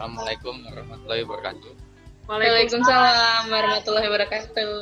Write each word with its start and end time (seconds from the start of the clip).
Assalamualaikum 0.00 0.64
warahmatullahi 0.64 1.22
wabarakatuh. 1.28 1.72
Waalaikumsalam 2.24 3.52
warahmatullahi 3.52 4.08
wabarakatuh. 4.08 4.72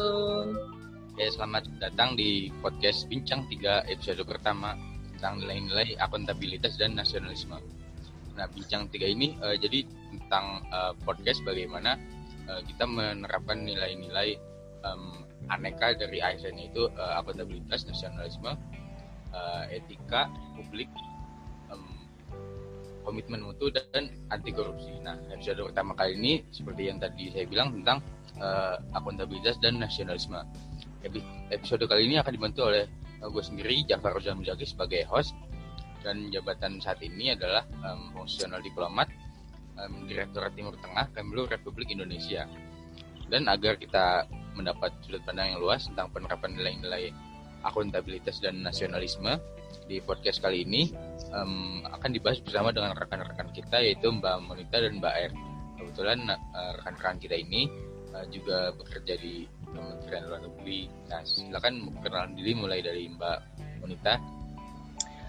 Oke, 1.10 1.26
selamat 1.34 1.66
datang 1.82 2.14
di 2.14 2.54
podcast 2.62 3.10
Bincang 3.10 3.42
3 3.50 3.90
episode 3.90 4.22
pertama 4.22 4.78
tentang 5.10 5.42
nilai-nilai 5.42 5.98
akuntabilitas 5.98 6.78
dan 6.78 6.94
nasionalisme. 6.94 7.58
Nah, 8.38 8.46
Bincang 8.54 8.86
3 8.94 8.94
ini 9.10 9.34
uh, 9.42 9.58
jadi 9.58 9.90
tentang 9.90 10.62
uh, 10.70 10.94
podcast 11.02 11.42
bagaimana 11.42 11.98
uh, 12.46 12.62
kita 12.62 12.86
menerapkan 12.86 13.66
nilai-nilai 13.66 14.38
um, 14.86 15.26
aneka 15.50 15.98
dari 15.98 16.22
ASN 16.22 16.62
itu 16.62 16.86
uh, 16.94 17.18
akuntabilitas, 17.18 17.90
nasionalisme, 17.90 18.54
uh, 19.34 19.64
etika, 19.66 20.30
publik, 20.54 20.86
komitmen 23.08 23.40
mutu 23.40 23.72
dan 23.72 24.12
anti 24.28 24.52
korupsi. 24.52 24.92
Nah, 25.00 25.16
episode 25.32 25.64
pertama 25.72 25.96
kali 25.96 26.20
ini 26.20 26.44
seperti 26.52 26.92
yang 26.92 27.00
tadi 27.00 27.32
saya 27.32 27.48
bilang 27.48 27.72
tentang 27.80 28.04
uh, 28.36 28.76
akuntabilitas 28.92 29.56
dan 29.64 29.80
nasionalisme. 29.80 30.36
Episode 31.48 31.88
kali 31.88 32.04
ini 32.04 32.20
akan 32.20 32.32
dibantu 32.36 32.68
oleh 32.68 32.84
uh, 33.24 33.32
gue 33.32 33.40
sendiri 33.40 33.80
Jafar 33.88 34.12
Rozal 34.12 34.36
Muzaki 34.36 34.68
sebagai 34.68 35.08
host 35.08 35.32
dan 36.04 36.28
jabatan 36.28 36.84
saat 36.84 37.00
ini 37.00 37.32
adalah 37.32 37.64
um, 37.80 38.12
fungsional 38.12 38.60
diplomat 38.60 39.08
um, 39.80 40.04
Direktorat 40.04 40.52
Timur 40.52 40.76
Tengah 40.76 41.08
Kemlu 41.16 41.48
Republik 41.48 41.88
Indonesia. 41.88 42.44
Dan 43.28 43.48
agar 43.48 43.80
kita 43.80 44.28
mendapat 44.52 44.92
sudut 45.00 45.24
pandang 45.24 45.56
yang 45.56 45.60
luas 45.64 45.88
tentang 45.88 46.12
penerapan 46.12 46.52
nilai-nilai 46.56 47.12
akuntabilitas 47.64 48.40
dan 48.44 48.60
nasionalisme 48.60 49.40
di 49.88 50.04
podcast 50.04 50.44
kali 50.44 50.68
ini 50.68 50.92
um, 51.32 51.84
akan 51.88 52.10
dibahas 52.12 52.38
bersama 52.44 52.72
dengan 52.72 52.92
rekan-rekan 52.92 53.48
kita 53.52 53.80
yaitu 53.80 54.12
Mbak 54.12 54.36
Monita 54.44 54.76
dan 54.78 55.00
Mbak 55.00 55.14
Er. 55.16 55.32
Kebetulan 55.78 56.18
uh, 56.28 56.72
rekan-rekan 56.80 57.16
kita 57.16 57.36
ini 57.38 57.70
uh, 58.12 58.26
juga 58.28 58.72
bekerja 58.76 59.14
di 59.16 59.48
Kementerian 59.68 60.24
Luar 60.28 60.40
Negeri. 60.44 60.80
Nah, 61.08 61.20
silakan 61.24 61.92
perkenalan 61.98 62.32
diri 62.36 62.52
mulai 62.56 62.80
dari 62.80 63.08
Mbak 63.08 63.38
Monita. 63.84 64.38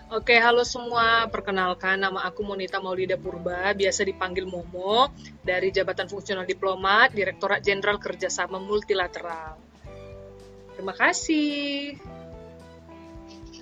Oke, 0.09 0.41
halo 0.41 0.65
semua. 0.65 1.29
Perkenalkan, 1.29 2.01
nama 2.01 2.25
aku 2.25 2.41
Monita 2.41 2.81
Maulida 2.81 3.13
Purba, 3.13 3.77
biasa 3.77 4.01
dipanggil 4.01 4.49
Momo, 4.49 5.13
dari 5.45 5.69
Jabatan 5.69 6.09
Fungsional 6.09 6.49
Diplomat, 6.49 7.13
Direktorat 7.13 7.61
Jenderal 7.61 8.01
Kerjasama 8.01 8.57
Multilateral. 8.57 9.61
Terima 10.73 10.97
kasih. 10.97 11.93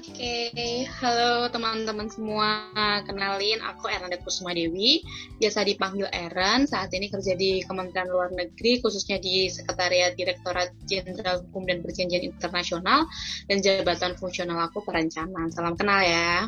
Oke, 0.08 0.55
okay. 0.55 0.88
halo 1.03 1.52
teman-teman 1.52 2.08
semua. 2.08 2.72
Kenalin, 3.03 3.59
aku 3.59 3.91
Eranda 3.91 4.16
Kusuma 4.23 4.55
Dewi, 4.55 5.03
biasa 5.36 5.67
dipanggil 5.67 6.08
Eren. 6.16 6.63
Saat 6.63 6.95
ini 6.95 7.11
kerja 7.11 7.36
di 7.36 7.59
Kementerian 7.59 8.08
Luar 8.08 8.31
Negeri, 8.31 8.80
khususnya 8.80 9.19
di 9.19 9.52
Sekretariat 9.52 10.16
Direktorat 10.16 10.72
Jenderal 10.88 11.44
Hukum 11.44 11.67
dan 11.67 11.83
Perjanjian 11.83 12.23
Internasional, 12.23 13.03
dan 13.52 13.59
jabatan 13.59 14.16
fungsional 14.16 14.72
aku 14.72 14.80
perencanaan. 14.88 15.52
Salam 15.52 15.75
kenal 15.75 16.00
ya. 16.00 16.47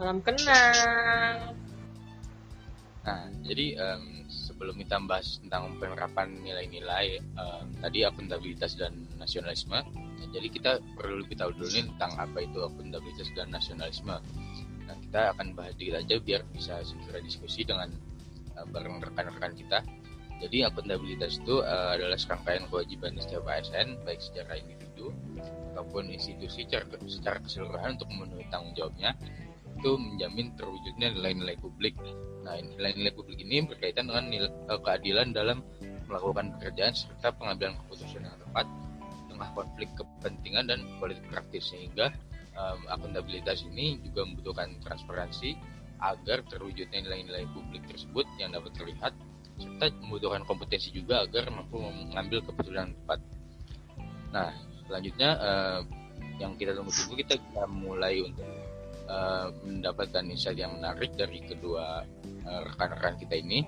Salam 0.00 0.24
kenal. 0.24 1.52
Nah, 3.04 3.28
jadi 3.44 3.76
um, 3.76 4.24
sebelum 4.32 4.80
kita 4.80 5.04
bahas 5.04 5.36
tentang 5.44 5.76
penerapan 5.76 6.32
nilai-nilai 6.40 7.20
um, 7.36 7.76
tadi 7.76 8.08
akuntabilitas 8.08 8.72
dan 8.80 8.96
nasionalisme, 9.20 9.84
jadi 10.36 10.48
kita 10.52 10.72
perlu 10.96 11.24
lebih 11.24 11.36
tahu 11.40 11.50
dulu 11.56 11.68
nih 11.72 11.84
tentang 11.96 12.12
apa 12.20 12.38
itu 12.44 12.58
akuntabilitas 12.60 13.28
dan 13.32 13.48
nasionalisme. 13.52 14.16
Nah, 14.86 14.96
kita 15.02 15.20
akan 15.34 15.56
bahas 15.56 15.74
dikit 15.80 15.96
aja 15.98 16.14
biar 16.20 16.42
bisa 16.52 16.84
segera 16.84 17.18
diskusi 17.24 17.64
dengan 17.64 17.88
uh, 18.56 18.66
bareng 18.68 19.00
rekan-rekan 19.00 19.52
kita. 19.56 19.80
Jadi 20.36 20.68
akuntabilitas 20.68 21.40
itu 21.40 21.64
uh, 21.64 21.96
adalah 21.96 22.20
serangkaian 22.20 22.68
kewajiban 22.68 23.16
setiap 23.16 23.48
ASN 23.48 23.96
baik 24.04 24.20
secara 24.20 24.60
individu 24.60 25.08
ataupun 25.72 26.12
institusi 26.12 26.68
secara, 26.68 26.84
secara 27.08 27.38
keseluruhan 27.40 27.96
untuk 27.96 28.08
memenuhi 28.12 28.44
tanggung 28.52 28.76
jawabnya 28.76 29.16
itu 29.76 29.92
menjamin 29.96 30.56
terwujudnya 30.56 31.12
nilai-nilai 31.16 31.56
publik. 31.60 31.96
Nah, 32.44 32.56
nilai-nilai 32.56 33.12
publik 33.12 33.40
ini 33.44 33.64
berkaitan 33.64 34.08
dengan 34.08 34.24
nilai, 34.28 34.52
uh, 34.68 34.80
keadilan 34.80 35.32
dalam 35.32 35.64
melakukan 36.06 36.54
pekerjaan 36.56 36.94
serta 36.94 37.34
pengambilan 37.34 37.74
keputusan 37.82 38.22
yang 38.22 38.38
tepat 38.38 38.66
tengah 39.36 39.52
konflik 39.52 39.92
kepentingan 39.92 40.72
dan 40.72 40.80
politik 40.96 41.22
praktis 41.28 41.68
sehingga 41.68 42.08
um, 42.56 42.80
akuntabilitas 42.88 43.62
ini 43.68 44.00
juga 44.00 44.24
membutuhkan 44.24 44.80
transparansi 44.80 45.54
agar 46.00 46.44
terwujudnya 46.48 47.04
nilai-nilai 47.04 47.44
publik 47.52 47.84
tersebut 47.88 48.24
yang 48.40 48.52
dapat 48.56 48.72
terlihat 48.76 49.12
serta 49.56 49.88
membutuhkan 50.04 50.44
kompetensi 50.44 50.92
juga 50.92 51.24
agar 51.24 51.48
mampu 51.48 51.80
mengambil 51.80 52.44
keputusan 52.44 52.92
yang 52.92 52.92
tepat. 53.04 53.20
Nah, 54.32 54.52
selanjutnya 54.84 55.30
uh, 55.40 55.80
yang 56.36 56.52
kita 56.60 56.76
tunggu-tunggu 56.76 57.14
kita, 57.24 57.40
kita 57.40 57.64
mulai 57.64 58.20
untuk 58.20 58.44
uh, 59.08 59.48
mendapatkan 59.64 60.24
insight 60.28 60.60
yang 60.60 60.76
menarik 60.76 61.16
dari 61.16 61.40
kedua 61.40 62.04
uh, 62.44 62.60
rekan-rekan 62.68 63.16
kita 63.16 63.40
ini 63.40 63.64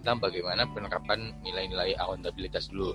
tentang 0.00 0.20
bagaimana 0.20 0.68
penerapan 0.68 1.32
nilai-nilai 1.40 1.96
akuntabilitas 1.96 2.68
dulu 2.68 2.92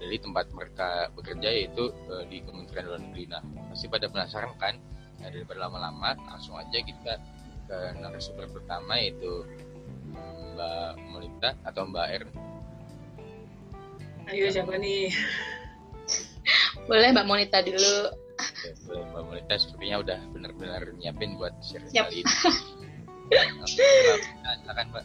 dari 0.00 0.16
tempat 0.16 0.48
mereka 0.56 1.12
bekerja 1.12 1.48
yaitu 1.52 1.92
uh, 2.08 2.24
di 2.24 2.40
Kementerian 2.40 2.88
Luar 2.88 3.00
Negeri. 3.04 3.24
Nah, 3.28 3.44
pasti 3.68 3.86
pada 3.86 4.08
penasaran 4.08 4.56
kan? 4.56 4.80
Nah, 5.20 5.28
daripada 5.28 5.68
lama-lama, 5.68 6.16
langsung 6.24 6.56
aja 6.56 6.80
kita 6.80 7.20
ke 7.68 7.78
narasumber 8.00 8.48
pertama 8.48 8.96
yaitu 8.96 9.44
Mbak 10.56 10.92
Molita 11.12 11.50
atau 11.62 11.84
Mbak 11.86 12.06
Er. 12.10 12.24
Ayo 14.32 14.46
siapa 14.48 14.74
nih? 14.80 15.12
Boleh 16.88 17.12
Mbak 17.12 17.26
Monita 17.28 17.60
dulu. 17.60 18.16
Oke, 18.40 18.72
boleh 18.88 19.04
Mbak 19.12 19.24
Monita 19.28 19.54
sepertinya 19.60 19.96
udah 20.00 20.20
benar-benar 20.32 20.82
nyiapin 20.96 21.36
buat 21.36 21.52
share 21.60 21.84
kali 21.92 22.24
ini. 22.24 22.32
Silakan 24.64 24.86
Mbak. 24.96 25.04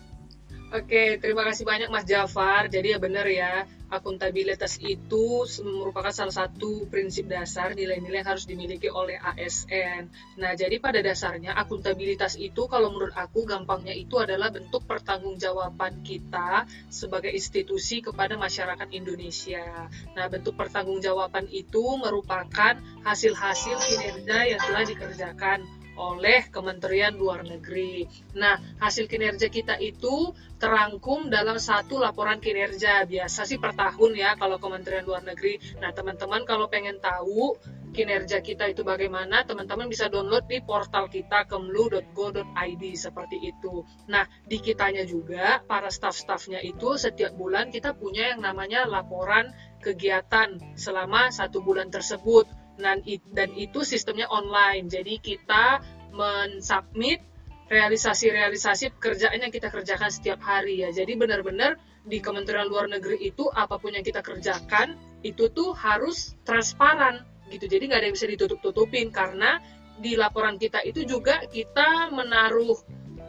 Oke, 0.76 1.22
terima 1.22 1.44
kasih 1.46 1.64
banyak 1.68 1.90
Mas 1.92 2.08
Jafar. 2.08 2.72
Jadi 2.72 2.96
ya 2.96 3.00
benar 3.00 3.28
ya, 3.30 3.70
akuntabilitas 3.96 4.78
itu 4.84 5.48
merupakan 5.64 6.12
salah 6.12 6.46
satu 6.46 6.86
prinsip 6.92 7.32
dasar 7.32 7.72
nilai-nilai 7.72 8.22
yang 8.22 8.30
harus 8.36 8.44
dimiliki 8.44 8.92
oleh 8.92 9.16
ASN. 9.16 10.12
Nah, 10.38 10.52
jadi 10.54 10.78
pada 10.84 11.00
dasarnya 11.00 11.56
akuntabilitas 11.56 12.36
itu 12.36 12.68
kalau 12.68 12.92
menurut 12.92 13.16
aku 13.16 13.48
gampangnya 13.48 13.96
itu 13.96 14.20
adalah 14.20 14.52
bentuk 14.52 14.84
pertanggungjawaban 14.84 16.04
kita 16.04 16.68
sebagai 16.92 17.32
institusi 17.32 18.04
kepada 18.04 18.36
masyarakat 18.36 18.92
Indonesia. 18.92 19.88
Nah, 20.14 20.28
bentuk 20.28 20.60
pertanggungjawaban 20.60 21.48
itu 21.50 21.84
merupakan 21.96 22.76
hasil-hasil 23.08 23.78
kinerja 23.80 24.38
yang 24.52 24.62
telah 24.62 24.84
dikerjakan 24.84 25.85
oleh 25.96 26.48
Kementerian 26.52 27.16
Luar 27.16 27.44
Negeri. 27.44 28.08
Nah, 28.36 28.60
hasil 28.80 29.08
kinerja 29.08 29.48
kita 29.48 29.80
itu 29.80 30.36
terangkum 30.60 31.28
dalam 31.28 31.60
satu 31.60 32.00
laporan 32.00 32.40
kinerja. 32.40 33.08
Biasa 33.08 33.48
sih 33.48 33.60
per 33.60 33.76
tahun 33.76 34.16
ya 34.16 34.36
kalau 34.36 34.60
Kementerian 34.60 35.08
Luar 35.08 35.24
Negeri. 35.24 35.60
Nah, 35.80 35.92
teman-teman 35.96 36.44
kalau 36.44 36.68
pengen 36.68 37.00
tahu 37.00 37.56
kinerja 37.96 38.44
kita 38.44 38.68
itu 38.68 38.84
bagaimana, 38.84 39.48
teman-teman 39.48 39.88
bisa 39.88 40.12
download 40.12 40.44
di 40.52 40.60
portal 40.60 41.08
kita 41.08 41.48
kemlu.go.id 41.48 42.84
seperti 43.00 43.40
itu. 43.40 43.88
Nah, 44.12 44.28
di 44.44 44.60
kitanya 44.60 45.08
juga, 45.08 45.64
para 45.64 45.88
staff-staffnya 45.88 46.60
itu 46.60 47.00
setiap 47.00 47.32
bulan 47.40 47.72
kita 47.72 47.96
punya 47.96 48.36
yang 48.36 48.44
namanya 48.44 48.84
laporan 48.84 49.56
kegiatan 49.80 50.60
selama 50.76 51.32
satu 51.32 51.64
bulan 51.64 51.88
tersebut 51.88 52.65
dan, 52.80 53.02
dan 53.32 53.50
itu 53.56 53.82
sistemnya 53.82 54.28
online. 54.32 54.88
Jadi 54.92 55.20
kita 55.20 55.82
mensubmit 56.16 57.20
realisasi-realisasi 57.66 58.94
pekerjaan 58.98 59.42
yang 59.42 59.54
kita 59.54 59.74
kerjakan 59.74 60.12
setiap 60.14 60.40
hari 60.44 60.86
ya. 60.86 60.94
Jadi 60.94 61.18
benar-benar 61.18 61.82
di 62.06 62.22
Kementerian 62.22 62.70
Luar 62.70 62.86
Negeri 62.86 63.18
itu 63.26 63.50
apa 63.50 63.82
pun 63.82 63.98
yang 63.98 64.06
kita 64.06 64.22
kerjakan 64.22 64.94
itu 65.26 65.50
tuh 65.50 65.74
harus 65.74 66.38
transparan 66.46 67.26
gitu. 67.50 67.66
Jadi 67.66 67.90
nggak 67.90 68.00
ada 68.00 68.08
yang 68.10 68.16
bisa 68.18 68.30
ditutup-tutupin 68.30 69.10
karena 69.10 69.58
di 69.98 70.14
laporan 70.14 70.60
kita 70.60 70.84
itu 70.86 71.08
juga 71.08 71.42
kita 71.50 72.14
menaruh 72.14 72.78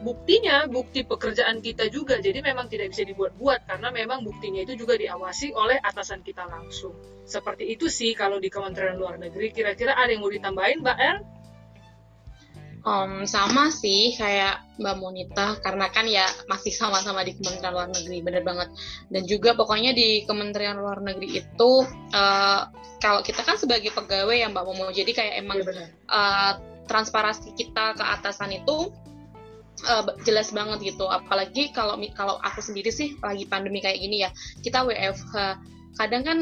buktinya, 0.01 0.69
bukti 0.69 1.01
pekerjaan 1.05 1.61
kita 1.61 1.89
juga. 1.89 2.21
Jadi 2.21 2.41
memang 2.41 2.69
tidak 2.69 2.93
bisa 2.93 3.03
dibuat-buat 3.05 3.65
karena 3.65 3.89
memang 3.89 4.21
buktinya 4.21 4.61
itu 4.61 4.77
juga 4.77 4.97
diawasi 4.97 5.53
oleh 5.53 5.77
atasan 5.81 6.21
kita 6.21 6.45
langsung. 6.45 6.93
Seperti 7.25 7.67
itu 7.73 7.89
sih 7.89 8.13
kalau 8.13 8.37
di 8.37 8.47
Kementerian 8.47 8.97
Luar 8.97 9.17
Negeri. 9.17 9.49
Kira-kira 9.51 9.97
ada 9.97 10.09
yang 10.13 10.21
mau 10.21 10.31
ditambahin, 10.31 10.79
Mbak 10.85 10.99
El? 10.99 11.17
Um, 12.87 13.27
sama 13.27 13.67
sih 13.67 14.15
kayak 14.15 14.79
Mbak 14.79 14.95
Monita 14.95 15.59
karena 15.59 15.91
kan 15.91 16.07
ya 16.07 16.23
masih 16.47 16.71
sama-sama 16.71 17.19
di 17.27 17.35
Kementerian 17.35 17.75
Luar 17.75 17.89
Negeri 17.91 18.23
bener 18.23 18.47
banget 18.47 18.71
dan 19.11 19.27
juga 19.27 19.59
pokoknya 19.59 19.91
di 19.91 20.23
Kementerian 20.23 20.79
Luar 20.79 21.03
Negeri 21.03 21.35
itu 21.35 21.71
uh, 22.15 22.61
kalau 23.03 23.19
kita 23.27 23.43
kan 23.43 23.59
sebagai 23.59 23.91
pegawai 23.91 24.39
ya 24.39 24.47
Mbak 24.47 24.63
Momo 24.63 24.87
jadi 24.95 25.11
kayak 25.11 25.33
emang 25.35 25.67
ya, 25.67 25.91
uh, 26.07 26.53
transparansi 26.87 27.51
kita 27.59 27.99
ke 27.99 28.03
atasan 28.07 28.55
itu 28.55 28.95
uh, 29.85 30.03
jelas 30.25 30.49
banget 30.49 30.95
gitu. 30.95 31.05
Apalagi 31.05 31.69
kalau 31.75 31.99
kalau 32.17 32.41
aku 32.41 32.63
sendiri 32.63 32.89
sih 32.89 33.13
lagi 33.21 33.45
pandemi 33.45 33.83
kayak 33.83 33.99
gini 34.01 34.25
ya 34.25 34.29
kita 34.65 34.81
WFH 34.81 35.35
kadang 35.97 36.23
kan 36.25 36.39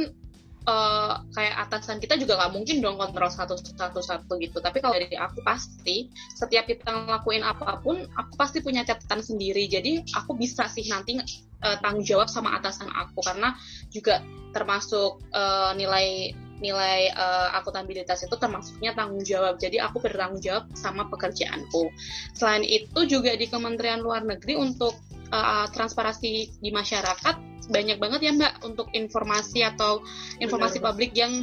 uh, 0.68 1.24
kayak 1.34 1.56
atasan 1.68 2.02
kita 2.02 2.20
juga 2.20 2.38
nggak 2.38 2.54
mungkin 2.54 2.78
dong 2.84 2.98
kontrol 3.00 3.32
satu 3.32 3.56
satu 3.58 4.00
satu 4.00 4.34
gitu. 4.42 4.60
Tapi 4.60 4.80
kalau 4.82 4.96
dari 4.98 5.16
aku 5.16 5.42
pasti 5.46 6.10
setiap 6.36 6.68
kita 6.70 6.86
ngelakuin 6.86 7.44
apa 7.46 7.80
pun 7.82 8.06
aku 8.16 8.34
pasti 8.36 8.60
punya 8.62 8.84
catatan 8.84 9.22
sendiri. 9.22 9.70
Jadi 9.70 10.04
aku 10.14 10.36
bisa 10.36 10.68
sih 10.70 10.86
nanti 10.90 11.18
uh, 11.64 11.78
tanggung 11.80 12.06
jawab 12.06 12.28
sama 12.28 12.58
atasan 12.58 12.90
aku. 12.92 13.22
Karena 13.24 13.56
juga 13.90 14.22
termasuk 14.52 15.22
uh, 15.32 15.72
nilai 15.76 16.34
nilai 16.64 17.12
uh, 17.12 17.56
akuntabilitas 17.60 18.24
itu 18.24 18.36
termasuknya 18.40 18.96
tanggung 18.96 19.24
jawab. 19.24 19.60
Jadi 19.60 19.82
aku 19.82 20.00
bertanggung 20.00 20.40
jawab 20.40 20.72
sama 20.76 21.08
pekerjaanku. 21.12 21.92
Selain 22.32 22.64
itu 22.64 23.04
juga 23.08 23.36
di 23.36 23.48
Kementerian 23.52 24.00
Luar 24.00 24.24
Negeri 24.24 24.56
untuk 24.56 24.96
uh, 25.32 25.68
transparansi 25.72 26.60
di 26.60 26.70
masyarakat 26.72 27.56
banyak 27.66 27.98
banget 27.98 28.20
ya 28.30 28.32
Mbak 28.38 28.54
untuk 28.62 28.88
informasi 28.94 29.66
atau 29.66 30.06
informasi 30.38 30.78
Benar. 30.78 30.86
publik 30.94 31.12
yang 31.18 31.34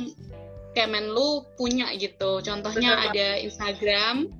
Kemenlu 0.72 1.44
punya 1.60 1.92
gitu. 2.00 2.40
Contohnya 2.40 2.96
Benar, 2.96 3.12
ada 3.12 3.26
Instagram. 3.44 4.32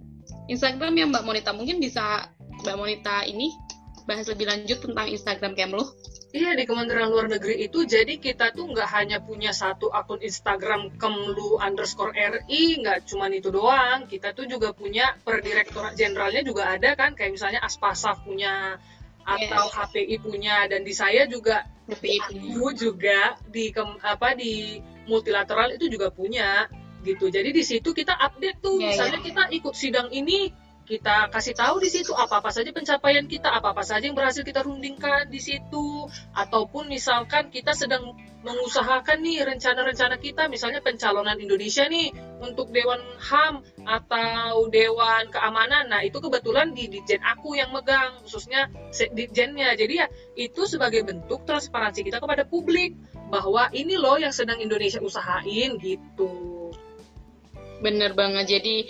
Instagram 0.49 0.93
yang 0.97 1.09
Mbak 1.13 1.25
Monita 1.29 1.51
mungkin 1.53 1.77
bisa 1.77 2.33
Mbak 2.65 2.77
Monita 2.81 3.21
ini 3.29 3.53
bahas 4.09 4.27
lebih 4.27 4.49
lanjut 4.49 4.81
tentang 4.81 5.07
Instagram 5.13 5.53
Kemlu. 5.53 5.85
Iya 6.33 6.57
di 6.57 6.65
Kementerian 6.65 7.13
Luar 7.13 7.29
Negeri 7.29 7.61
itu 7.61 7.85
jadi 7.85 8.17
kita 8.17 8.57
tuh 8.57 8.73
nggak 8.73 8.89
hanya 8.89 9.21
punya 9.21 9.53
satu 9.53 9.93
akun 9.93 10.17
Instagram 10.25 10.97
Kemlu 10.97 11.61
underscore 11.61 12.17
RI 12.17 12.81
nggak 12.81 13.05
cuma 13.05 13.29
itu 13.29 13.53
doang 13.53 14.09
kita 14.09 14.33
tuh 14.33 14.49
juga 14.49 14.73
punya 14.73 15.13
per 15.21 15.45
direktorat 15.45 15.93
jenderalnya 15.93 16.41
juga 16.41 16.73
ada 16.73 16.97
kan 16.97 17.13
kayak 17.13 17.37
misalnya 17.37 17.61
Aspasaf 17.61 18.25
punya 18.25 18.81
atau 19.23 19.65
yeah. 19.69 19.85
HPI 19.85 20.17
punya 20.25 20.57
dan 20.73 20.83
di 20.89 20.97
saya 20.97 21.29
juga 21.29 21.69
HPI 21.87 22.57
juga 22.81 23.37
di 23.53 23.69
ke, 23.69 23.83
apa 24.01 24.33
di 24.33 24.81
multilateral 25.05 25.77
itu 25.77 25.93
juga 25.93 26.09
punya 26.09 26.65
gitu. 27.03 27.29
Jadi 27.29 27.51
di 27.51 27.63
situ 27.67 27.91
kita 27.91 28.15
update 28.15 28.59
tuh, 28.63 28.79
yeah, 28.79 28.95
misalnya 28.95 29.19
yeah. 29.21 29.27
kita 29.27 29.43
ikut 29.59 29.75
sidang 29.75 30.09
ini 30.15 30.55
kita 30.93 31.33
kasih 31.33 31.57
tahu 31.57 31.81
di 31.81 31.89
situ 31.89 32.13
apa-apa 32.13 32.53
saja 32.53 32.69
pencapaian 32.69 33.25
kita, 33.25 33.49
apa-apa 33.49 33.81
saja 33.81 34.05
yang 34.05 34.13
berhasil 34.13 34.45
kita 34.45 34.61
rundingkan 34.61 35.25
di 35.33 35.41
situ, 35.41 36.05
ataupun 36.37 36.93
misalkan 36.93 37.49
kita 37.49 37.73
sedang 37.73 38.13
mengusahakan 38.45 39.25
nih 39.25 39.41
rencana-rencana 39.41 40.21
kita, 40.21 40.53
misalnya 40.53 40.85
pencalonan 40.85 41.41
Indonesia 41.41 41.89
nih 41.89 42.13
untuk 42.45 42.69
Dewan 42.77 43.01
HAM 43.25 43.65
atau 43.89 44.69
Dewan 44.69 45.33
Keamanan, 45.33 45.89
nah 45.89 46.05
itu 46.05 46.21
kebetulan 46.21 46.77
di 46.77 46.93
Dijen 46.93 47.25
aku 47.25 47.57
yang 47.57 47.73
megang, 47.73 48.21
khususnya 48.29 48.69
Dijennya, 48.93 49.73
jadi 49.73 50.05
ya 50.05 50.07
itu 50.37 50.69
sebagai 50.69 51.09
bentuk 51.09 51.49
transparansi 51.49 52.05
kita 52.05 52.21
kepada 52.21 52.45
publik 52.45 52.93
bahwa 53.33 53.73
ini 53.73 53.97
loh 53.97 54.21
yang 54.21 54.35
sedang 54.37 54.61
Indonesia 54.61 55.01
usahain 55.01 55.81
gitu. 55.81 56.69
Bener 57.83 58.15
banget, 58.15 58.47
jadi 58.47 58.87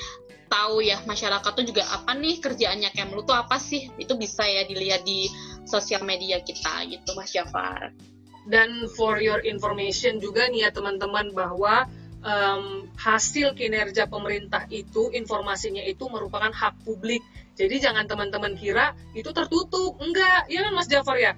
tahu 0.53 0.85
ya 0.85 1.01
masyarakat 1.09 1.49
tuh 1.57 1.65
juga 1.65 1.89
apa 1.89 2.13
nih 2.13 2.37
kerjaannya 2.45 2.93
Kemlu 2.93 3.25
tuh 3.25 3.33
apa 3.33 3.57
sih? 3.57 3.89
Itu 3.97 4.21
bisa 4.21 4.45
ya 4.45 4.69
dilihat 4.69 5.09
di 5.09 5.33
sosial 5.65 6.05
media 6.05 6.45
kita 6.45 6.85
gitu 6.93 7.17
Mas 7.17 7.33
Jafar. 7.33 7.97
Dan 8.45 8.85
for 8.93 9.17
your 9.17 9.41
information 9.41 10.21
juga 10.21 10.53
nih 10.53 10.69
ya 10.69 10.71
teman-teman 10.75 11.33
bahwa 11.33 11.89
um, 12.21 12.91
hasil 13.01 13.57
kinerja 13.57 14.11
pemerintah 14.11 14.69
itu 14.69 15.09
informasinya 15.15 15.81
itu 15.89 16.05
merupakan 16.13 16.53
hak 16.53 16.85
publik. 16.85 17.25
Jadi 17.57 17.81
jangan 17.81 18.05
teman-teman 18.05 18.53
kira 18.59 18.93
itu 19.17 19.33
tertutup. 19.33 19.97
Enggak 20.05 20.53
ya 20.53 20.69
kan 20.69 20.73
Mas 20.77 20.91
Jafar 20.91 21.17
ya? 21.17 21.33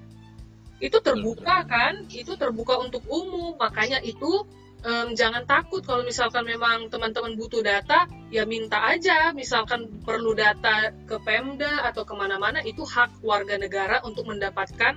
Itu 0.83 0.99
terbuka 0.99 1.63
kan? 1.63 2.03
Itu 2.11 2.35
terbuka 2.35 2.81
untuk 2.83 3.07
umum. 3.07 3.55
Makanya 3.55 4.03
itu 4.03 4.43
um, 4.85 5.07
jangan 5.17 5.43
takut 5.49 5.81
kalau 5.81 6.05
misalkan 6.05 6.45
memang 6.45 6.87
teman-teman 6.93 7.33
butuh 7.33 7.65
data 7.65 8.05
ya 8.29 8.45
minta 8.45 8.85
aja. 8.85 9.33
Misalkan 9.33 10.05
perlu 10.05 10.37
data 10.37 10.93
ke 11.09 11.17
Pemda 11.25 11.83
atau 11.89 12.05
ke 12.05 12.13
mana-mana 12.13 12.61
itu 12.61 12.85
hak 12.85 13.25
warga 13.25 13.57
negara 13.57 14.05
untuk 14.05 14.29
mendapatkan 14.29 14.95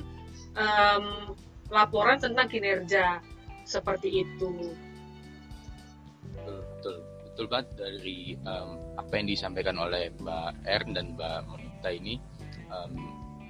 um, 0.55 1.35
laporan 1.73 2.21
tentang 2.21 2.47
kinerja. 2.47 3.25
Seperti 3.65 4.25
itu. 4.25 4.73
Betul 6.33 6.59
betul, 6.65 6.95
betul 7.25 7.47
banget 7.53 7.69
dari 7.77 8.37
um, 8.45 8.97
apa 8.97 9.13
yang 9.17 9.27
disampaikan 9.29 9.77
oleh 9.77 10.13
Mbak 10.17 10.51
Ern 10.65 10.89
dan 10.97 11.07
Mbak 11.17 11.39
Monita 11.49 11.91
ini. 11.93 12.17
Um, 12.69 12.93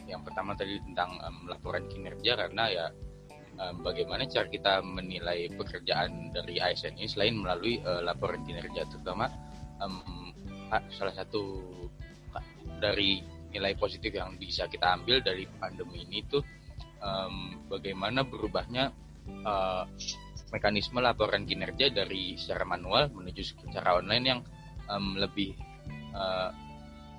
yang 0.09 0.25
pertama 0.25 0.57
tadi 0.57 0.81
tentang 0.89 1.21
um, 1.21 1.47
laporan 1.47 1.85
kinerja 1.87 2.35
karena 2.35 2.65
ya 2.73 2.87
bagaimana 3.83 4.25
cara 4.31 4.47
kita 4.47 4.81
menilai 4.87 5.51
pekerjaan 5.51 6.31
dari 6.31 6.63
ASN 6.63 6.95
ini 6.95 7.11
selain 7.11 7.35
melalui 7.35 7.83
uh, 7.83 8.03
laporan 8.03 8.47
kinerja? 8.47 8.87
Terutama 8.87 9.27
um, 9.83 10.31
salah 10.95 11.15
satu 11.15 11.65
dari 12.79 13.23
nilai 13.51 13.75
positif 13.75 14.13
yang 14.15 14.37
bisa 14.37 14.69
kita 14.69 14.95
ambil 15.01 15.25
dari 15.25 15.49
pandemi 15.59 16.05
ini 16.05 16.23
tuh 16.29 16.45
um, 17.01 17.67
bagaimana 17.67 18.23
berubahnya 18.23 18.93
uh, 19.43 19.85
mekanisme 20.53 21.01
laporan 21.01 21.45
kinerja 21.45 21.93
dari 21.93 22.37
secara 22.37 22.65
manual 22.65 23.13
menuju 23.13 23.43
secara 23.45 24.01
online 24.01 24.25
yang 24.25 24.41
um, 24.89 25.17
lebih 25.17 25.57
uh, 26.17 26.53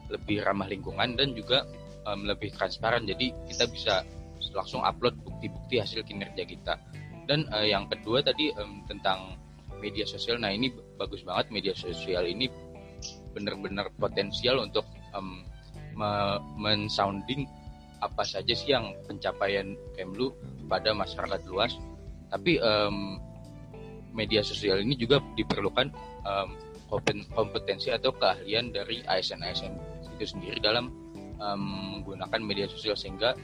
lebih 0.09 0.41
ramah 0.41 0.65
lingkungan 0.65 1.13
dan 1.13 1.37
juga 1.37 1.65
um, 2.09 2.25
lebih 2.25 2.49
transparan. 2.53 3.05
Jadi 3.05 3.29
kita 3.49 3.69
bisa 3.69 4.01
langsung 4.55 4.81
upload 4.81 5.15
bukti-bukti 5.21 5.79
hasil 5.79 6.03
kinerja 6.07 6.43
kita. 6.47 6.79
Dan 7.29 7.45
uh, 7.53 7.65
yang 7.65 7.85
kedua 7.91 8.25
tadi 8.25 8.49
um, 8.57 8.81
tentang 8.89 9.37
media 9.79 10.03
sosial. 10.03 10.41
Nah 10.41 10.51
ini 10.51 10.73
bagus 10.99 11.23
banget 11.23 11.53
media 11.53 11.73
sosial 11.75 12.27
ini 12.27 12.49
benar-benar 13.31 13.93
potensial 13.95 14.59
untuk 14.59 14.83
um, 15.15 15.45
me 15.95 16.39
mensounding 16.59 17.47
apa 17.99 18.23
saja 18.23 18.55
sih 18.55 18.71
yang 18.71 18.95
pencapaian 19.07 19.75
Kemlu 19.95 20.31
pada 20.67 20.95
masyarakat 20.95 21.41
luas. 21.47 21.75
Tapi 22.29 22.59
um, 22.61 23.19
media 24.15 24.41
sosial 24.41 24.81
ini 24.81 24.95
juga 24.95 25.21
diperlukan 25.35 25.87
um, 26.25 26.49
kompetensi 27.33 27.93
atau 27.93 28.09
keahlian 28.17 28.73
dari 28.73 29.05
ASN-ASN 29.05 29.73
itu 30.17 30.25
sendiri 30.25 30.57
dalam 30.57 30.89
um, 31.37 31.61
menggunakan 32.01 32.41
media 32.41 32.65
sosial 32.65 32.97
sehingga 32.97 33.37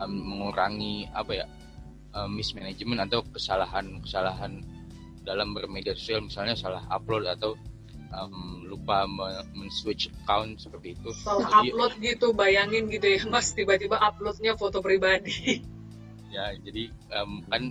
um, 0.00 0.12
mengurangi 0.12 1.10
apa 1.12 1.44
ya 1.44 1.46
um, 2.14 2.30
mismanagement 2.34 3.04
atau 3.06 3.22
kesalahan-kesalahan 3.34 4.62
dalam 5.24 5.56
bermedia 5.56 5.96
sosial 5.96 6.24
misalnya 6.24 6.54
salah 6.54 6.84
upload 6.92 7.24
atau 7.26 7.56
um, 8.14 8.64
lupa 8.68 9.08
men-switch 9.56 10.12
account 10.22 10.60
seperti 10.60 10.94
itu. 10.94 11.10
Salah 11.16 11.48
jadi, 11.60 11.68
upload 11.72 11.92
gitu, 12.00 12.26
bayangin 12.36 12.86
gitu 12.92 13.06
ya 13.08 13.20
mas 13.28 13.50
tiba-tiba 13.52 13.98
uploadnya 13.98 14.54
foto 14.54 14.78
pribadi. 14.84 15.64
Ya, 16.34 16.50
jadi 16.66 16.90
um, 17.14 17.46
kan 17.46 17.70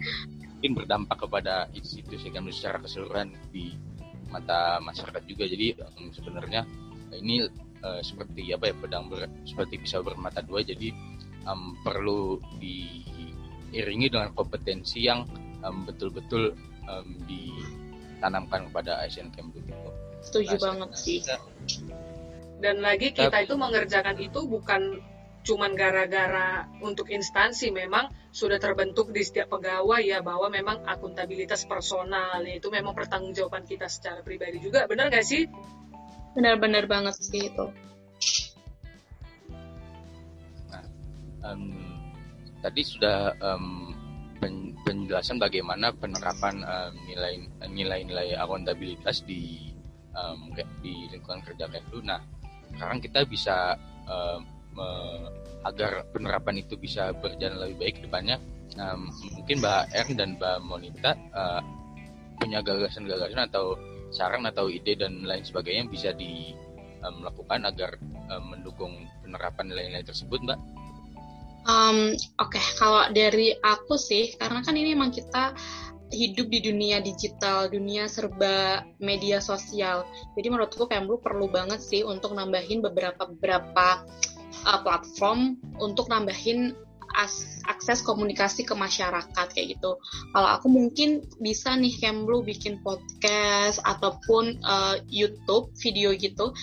mungkin 0.63 0.71
berdampak 0.79 1.19
kepada 1.27 1.67
institusi 1.75 2.31
kan 2.31 2.47
secara 2.47 2.79
keseluruhan 2.79 3.35
di 3.51 3.75
mata 4.31 4.79
masyarakat 4.79 5.23
juga. 5.27 5.43
Jadi 5.51 5.75
um, 5.83 6.07
sebenarnya 6.15 6.63
ini 7.19 7.43
uh, 7.83 7.99
seperti 7.99 8.55
apa 8.55 8.71
ya 8.71 8.75
pedang 8.79 9.11
ber, 9.11 9.27
seperti 9.43 9.83
pisau 9.83 10.01
bermata 10.01 10.39
dua. 10.39 10.63
Jadi 10.63 10.95
um, 11.47 11.75
perlu 11.81 12.39
diiringi 12.59 14.07
dengan 14.11 14.31
kompetensi 14.35 15.03
yang 15.03 15.27
um, 15.63 15.87
betul-betul 15.87 16.55
um, 16.87 17.07
ditanamkan 17.27 18.69
kepada 18.71 19.03
Asian 19.03 19.31
Camp 19.31 19.55
itu. 19.55 19.71
Setuju 20.23 20.55
nah, 20.55 20.61
banget 20.71 20.89
sih. 20.95 21.19
Dan 22.63 22.79
lagi 22.79 23.11
kita 23.11 23.43
itu 23.43 23.59
mengerjakan 23.59 24.15
itu 24.23 24.39
bukan 24.47 25.03
cuman 25.43 25.75
gara-gara 25.75 26.71
untuk 26.79 27.11
instansi 27.11 27.75
memang 27.75 28.07
sudah 28.31 28.57
terbentuk 28.63 29.11
di 29.11 29.19
setiap 29.27 29.51
pegawai 29.51 29.99
ya 29.99 30.23
bahwa 30.23 30.47
memang 30.47 30.87
akuntabilitas 30.87 31.67
personal 31.67 32.39
itu 32.47 32.71
memang 32.71 32.95
pertanggungjawaban 32.95 33.67
kita 33.67 33.91
secara 33.91 34.23
pribadi 34.23 34.63
juga 34.63 34.87
benar 34.87 35.11
gak 35.11 35.27
sih? 35.27 35.51
Benar-benar 36.33 36.87
banget 36.87 37.19
sih 37.19 37.51
itu. 37.51 37.65
Um, 41.43 41.75
tadi 42.63 42.81
sudah 42.81 43.35
um, 43.43 43.91
pen, 44.39 44.75
penjelasan 44.87 45.39
bagaimana 45.39 45.91
penerapan 45.95 46.63
nilai 47.07 47.43
nilai-nilai 47.67 48.35
akuntabilitas 48.39 49.23
di 49.27 49.71
um, 50.15 50.51
di 50.79 51.11
lingkungan 51.11 51.43
kerja 51.43 51.67
Kemlu. 51.69 52.03
Nah, 52.03 52.19
sekarang 52.73 52.99
kita 53.03 53.27
bisa 53.27 53.77
um, 54.07 54.47
me, 54.73 54.87
agar 55.63 56.03
penerapan 56.11 56.59
itu 56.59 56.75
bisa 56.75 57.15
berjalan 57.15 57.67
lebih 57.67 57.77
baik 57.87 57.95
depannya. 58.03 58.37
Um, 58.73 59.13
mungkin 59.37 59.61
Mbak 59.61 59.83
Ern 59.93 60.11
dan 60.17 60.29
Mbak 60.41 60.57
Monita 60.65 61.13
uh, 61.31 61.61
punya 62.41 62.59
gagasan-gagasan 62.65 63.45
atau 63.47 63.77
saran 64.09 64.45
atau 64.49 64.65
ide 64.69 64.97
dan 64.97 65.21
lain 65.25 65.45
sebagainya 65.45 65.85
bisa 65.89 66.09
di 66.13 66.53
um, 67.05 67.25
agar 67.49 67.97
mendukung 68.49 69.05
penerapan 69.21 69.69
nilai-nilai 69.69 70.05
tersebut, 70.07 70.41
Mbak? 70.41 70.59
Um, 71.63 72.15
Oke, 72.43 72.59
okay. 72.59 72.65
kalau 72.75 73.07
dari 73.15 73.55
aku 73.55 73.95
sih, 73.95 74.35
karena 74.35 74.59
kan 74.59 74.75
ini 74.75 74.95
memang 74.95 75.15
kita 75.15 75.55
hidup 76.13 76.47
di 76.47 76.59
dunia 76.61 77.01
digital, 77.01 77.67
dunia 77.67 78.05
serba 78.05 78.85
media 79.01 79.41
sosial. 79.41 80.05
Jadi 80.37 80.47
menurutku 80.47 80.85
Kemlu 80.85 81.19
perlu 81.19 81.49
banget 81.49 81.81
sih 81.81 82.05
untuk 82.05 82.37
nambahin 82.37 82.85
beberapa 82.85 83.25
beberapa 83.25 84.05
uh, 84.69 84.79
platform 84.85 85.57
untuk 85.81 86.07
nambahin 86.07 86.77
as, 87.17 87.61
akses 87.69 88.01
komunikasi 88.01 88.65
ke 88.65 88.73
masyarakat 88.73 89.47
kayak 89.53 89.77
gitu. 89.77 89.97
Kalau 90.33 90.49
aku 90.49 90.69
mungkin 90.69 91.25
bisa 91.41 91.73
nih 91.77 91.93
Kemlu 91.97 92.45
bikin 92.45 92.81
podcast 92.81 93.81
ataupun 93.85 94.61
uh, 94.65 94.97
YouTube 95.09 95.73
video 95.81 96.13
gitu. 96.13 96.53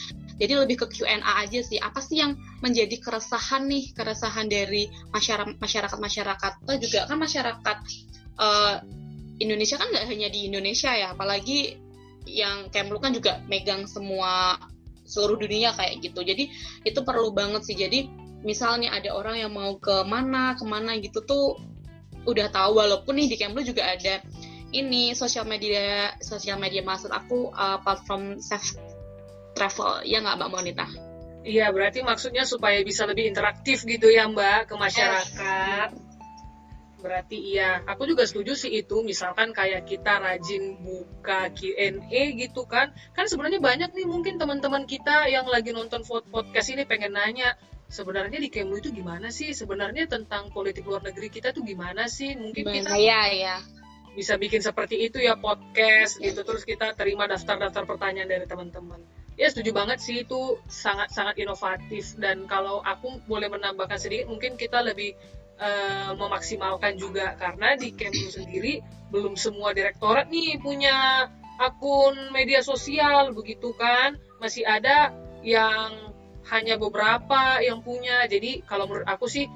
Jadi 0.41 0.53
lebih 0.57 0.77
ke 0.81 0.87
Q&A 0.89 1.21
aja 1.21 1.61
sih. 1.61 1.77
Apa 1.77 2.01
sih 2.01 2.25
yang 2.25 2.33
menjadi 2.65 2.97
keresahan 2.97 3.69
nih, 3.69 3.93
keresahan 3.93 4.49
dari 4.49 4.89
masyarakat 5.13 5.61
masyarakat 5.61 5.99
masyarakat. 6.01 6.53
Atau 6.65 6.77
juga 6.81 7.05
kan 7.05 7.21
masyarakat 7.21 7.77
uh, 8.41 8.77
Indonesia 9.37 9.77
kan 9.77 9.93
nggak 9.93 10.07
hanya 10.09 10.29
di 10.33 10.49
Indonesia 10.49 10.91
ya, 10.97 11.13
apalagi 11.13 11.77
yang 12.25 12.73
Kemlu 12.73 13.01
kan 13.01 13.13
juga 13.13 13.45
megang 13.53 13.85
semua 13.85 14.57
seluruh 15.05 15.37
dunia 15.37 15.77
kayak 15.77 16.01
gitu. 16.01 16.25
Jadi 16.25 16.49
itu 16.89 17.01
perlu 17.05 17.37
banget 17.37 17.69
sih. 17.69 17.77
Jadi 17.77 18.09
misalnya 18.41 18.97
ada 18.97 19.13
orang 19.13 19.37
yang 19.37 19.53
mau 19.53 19.77
ke 19.77 20.09
mana 20.09 20.57
ke 20.57 20.65
mana 20.65 20.97
gitu 20.97 21.21
tuh 21.29 21.61
udah 22.25 22.49
tahu 22.49 22.81
walaupun 22.81 23.17
nih 23.17 23.29
di 23.33 23.37
Kemlu 23.37 23.61
juga 23.61 23.93
ada 23.93 24.25
ini 24.71 25.13
sosial 25.19 25.45
media 25.45 26.15
sosial 26.23 26.57
media 26.57 26.81
maksud 26.85 27.11
aku 27.11 27.51
uh, 27.53 27.81
platform 27.83 28.39
travel 29.57 30.07
ya 30.07 30.23
nggak 30.23 30.37
mbak 30.39 30.51
Monita? 30.51 30.87
Iya 31.41 31.73
berarti 31.73 32.05
maksudnya 32.05 32.45
supaya 32.45 32.85
bisa 32.85 33.09
lebih 33.09 33.29
interaktif 33.29 33.89
gitu 33.89 34.13
ya 34.13 34.29
mbak 34.29 34.69
ke 34.69 34.75
masyarakat. 34.77 35.89
Berarti 37.01 37.57
iya, 37.57 37.81
aku 37.89 38.05
juga 38.05 38.29
setuju 38.29 38.53
sih 38.53 38.77
itu. 38.77 39.01
Misalkan 39.01 39.57
kayak 39.57 39.89
kita 39.89 40.21
rajin 40.21 40.77
buka 40.85 41.49
Q&A 41.57 42.37
gitu 42.37 42.69
kan. 42.69 42.93
Kan 43.17 43.25
sebenarnya 43.25 43.57
banyak 43.57 43.97
nih 43.97 44.05
mungkin 44.05 44.37
teman-teman 44.37 44.85
kita 44.85 45.25
yang 45.33 45.49
lagi 45.49 45.73
nonton 45.73 46.05
podcast 46.05 46.69
ini 46.69 46.85
pengen 46.85 47.17
nanya, 47.17 47.57
sebenarnya 47.91 48.39
di 48.39 48.49
Kemlu 48.49 48.79
itu 48.79 48.95
gimana 48.95 49.35
sih 49.35 49.51
sebenarnya 49.51 50.07
tentang 50.07 50.55
politik 50.55 50.87
luar 50.87 51.03
negeri 51.03 51.27
kita 51.27 51.51
tuh 51.51 51.67
gimana 51.67 52.07
sih 52.07 52.39
mungkin 52.39 52.71
kita 52.71 52.95
ya 52.95 53.27
ya 53.35 53.57
bisa 54.15 54.39
bikin 54.39 54.63
seperti 54.63 55.11
itu 55.11 55.19
ya 55.19 55.35
podcast 55.35 56.23
gitu 56.23 56.47
terus 56.47 56.63
kita 56.63 56.95
terima 56.95 57.27
daftar-daftar 57.27 57.87
pertanyaan 57.91 58.31
dari 58.31 58.47
teman-teman 58.47 59.03
ya 59.41 59.49
setuju 59.49 59.73
banget 59.73 59.99
sih 60.05 60.29
itu 60.29 60.61
sangat-sangat 60.69 61.41
inovatif 61.41 62.13
dan 62.21 62.45
kalau 62.45 62.85
aku 62.85 63.25
boleh 63.25 63.49
menambahkan 63.49 63.97
sedikit 63.97 64.29
mungkin 64.29 64.61
kita 64.61 64.85
lebih 64.85 65.17
uh, 65.57 66.13
memaksimalkan 66.13 67.01
juga 67.01 67.41
karena 67.41 67.73
di 67.81 67.97
Kemlu 67.97 68.29
sendiri 68.29 68.85
belum 69.09 69.41
semua 69.41 69.73
direktorat 69.73 70.29
nih 70.29 70.61
punya 70.61 71.25
akun 71.57 72.37
media 72.37 72.61
sosial 72.61 73.33
begitu 73.33 73.73
kan 73.81 74.21
masih 74.45 74.69
ada 74.69 75.17
yang 75.41 76.13
hanya 76.49 76.81
beberapa 76.81 77.61
yang 77.61 77.85
punya. 77.85 78.25
Jadi 78.27 78.65
kalau 78.65 78.89
menurut 78.89 79.07
aku 79.07 79.29
sih 79.29 79.47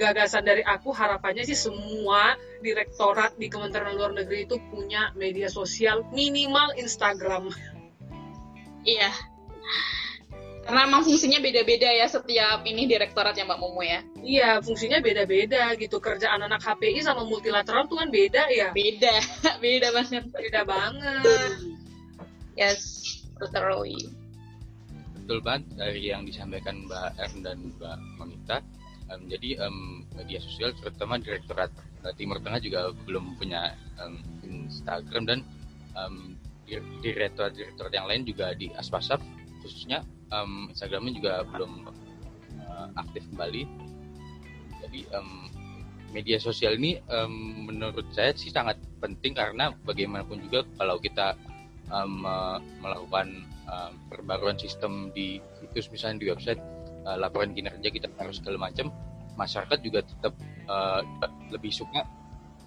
gagasan 0.00 0.48
dari 0.48 0.64
aku 0.64 0.90
harapannya 0.90 1.44
sih 1.44 1.56
semua 1.56 2.34
direktorat 2.64 3.36
di 3.36 3.52
Kementerian 3.52 3.92
Luar 3.92 4.16
Negeri 4.16 4.48
itu 4.48 4.56
punya 4.72 5.12
media 5.12 5.52
sosial 5.52 6.08
minimal 6.10 6.72
Instagram. 6.80 7.52
Iya. 8.82 9.10
Karena 10.62 10.86
emang 10.86 11.02
fungsinya 11.02 11.42
beda-beda 11.42 11.90
ya 11.90 12.06
setiap 12.06 12.62
ini 12.62 12.86
direktorat 12.86 13.34
ya 13.34 13.42
Mbak 13.42 13.58
Momo 13.58 13.82
ya. 13.82 14.06
Iya, 14.22 14.62
fungsinya 14.62 15.02
beda-beda 15.02 15.74
gitu. 15.74 15.98
Kerjaan 15.98 16.46
anak 16.46 16.62
HPI 16.62 17.02
sama 17.02 17.26
multilateral 17.26 17.90
tuh 17.90 17.98
kan 17.98 18.08
beda 18.14 18.46
ya. 18.46 18.70
Beda, 18.70 19.18
beda 19.64 19.90
banget. 19.90 20.24
Beda 20.30 20.62
banget. 20.62 21.52
Yes, 22.54 22.82
totally 23.42 24.22
betul 25.22 25.48
banget 25.48 25.64
dari 25.78 26.10
yang 26.10 26.26
disampaikan 26.26 26.84
Mbak 26.84 27.08
Ern 27.16 27.34
dan 27.40 27.58
Mbak 27.78 27.98
Monita. 28.18 28.58
Um, 29.08 29.30
jadi 29.30 29.64
um, 29.64 30.04
media 30.18 30.42
sosial 30.42 30.76
terutama 30.76 31.16
Direktorat 31.16 31.70
uh, 32.04 32.12
Timur 32.18 32.42
Tengah 32.42 32.58
juga 32.58 32.92
belum 33.06 33.38
punya 33.38 33.72
um, 34.02 34.18
Instagram 34.44 35.24
dan 35.24 35.38
um, 35.94 36.34
direktorat-direktorat 37.02 37.92
yang 37.92 38.06
lain 38.08 38.22
juga 38.24 38.54
di 38.56 38.70
Aspasaf 38.72 39.20
khususnya 39.62 40.02
um, 40.32 40.70
Instagramnya 40.72 41.12
juga 41.14 41.34
belum 41.46 41.86
uh, 42.66 42.88
aktif 42.98 43.22
kembali. 43.30 43.62
Jadi 44.82 45.00
um, 45.14 45.46
media 46.12 46.36
sosial 46.36 46.76
ini 46.76 47.00
um, 47.08 47.66
menurut 47.68 48.04
saya 48.12 48.36
sih 48.36 48.52
sangat 48.52 48.76
penting 49.00 49.32
karena 49.32 49.72
bagaimanapun 49.86 50.42
juga 50.48 50.66
kalau 50.76 51.00
kita 51.00 51.38
um, 51.88 52.26
melakukan 52.84 53.48
um, 53.68 53.92
perbaruan 54.12 54.58
sistem 54.60 55.08
di 55.16 55.40
situs 55.58 55.88
misalnya 55.88 56.18
di 56.20 56.26
website 56.28 56.60
uh, 57.08 57.16
laporan 57.16 57.56
kinerja 57.56 57.88
kita 57.88 58.06
harus 58.20 58.38
segala 58.38 58.68
macam 58.68 58.92
masyarakat 59.40 59.78
juga 59.80 60.04
tetap 60.04 60.36
uh, 60.68 61.00
lebih 61.48 61.72
suka 61.72 62.04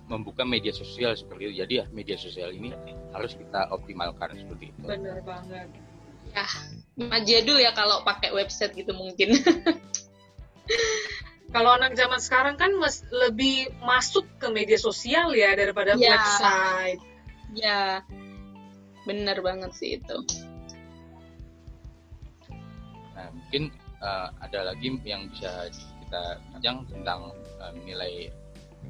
membuka 0.06 0.46
media 0.46 0.72
sosial 0.72 1.18
seperti 1.18 1.52
itu. 1.52 1.54
Jadi 1.66 1.74
ya 1.82 1.86
media 1.90 2.18
sosial 2.18 2.54
ini 2.54 2.74
harus 3.14 3.34
kita 3.34 3.70
optimalkan 3.74 4.38
seperti 4.38 4.72
itu. 4.74 4.86
Benar 4.86 5.20
banget. 5.26 5.68
Ya 6.34 6.46
jadul 7.22 7.58
ya 7.62 7.72
kalau 7.74 8.02
pakai 8.06 8.34
website 8.34 8.74
gitu 8.78 8.94
mungkin. 8.94 9.36
Kalau 11.56 11.72
anak 11.78 11.96
zaman 11.96 12.20
sekarang 12.20 12.60
kan 12.60 12.68
mas, 12.76 13.08
lebih 13.16 13.72
masuk 13.80 14.28
ke 14.44 14.52
media 14.52 14.76
sosial 14.76 15.32
ya 15.32 15.56
daripada 15.56 15.96
ya. 15.96 16.12
website. 16.12 17.02
Ya 17.56 18.04
benar 19.08 19.40
banget 19.40 19.72
sih 19.72 19.96
itu. 19.96 20.18
Nah, 23.16 23.32
mungkin 23.32 23.72
uh, 24.04 24.36
ada 24.44 24.74
lagi 24.74 25.00
yang 25.08 25.32
bisa 25.32 25.72
kita 26.04 26.44
bincang 26.52 26.84
tentang 26.92 27.32
uh, 27.64 27.72
nilai 27.88 28.36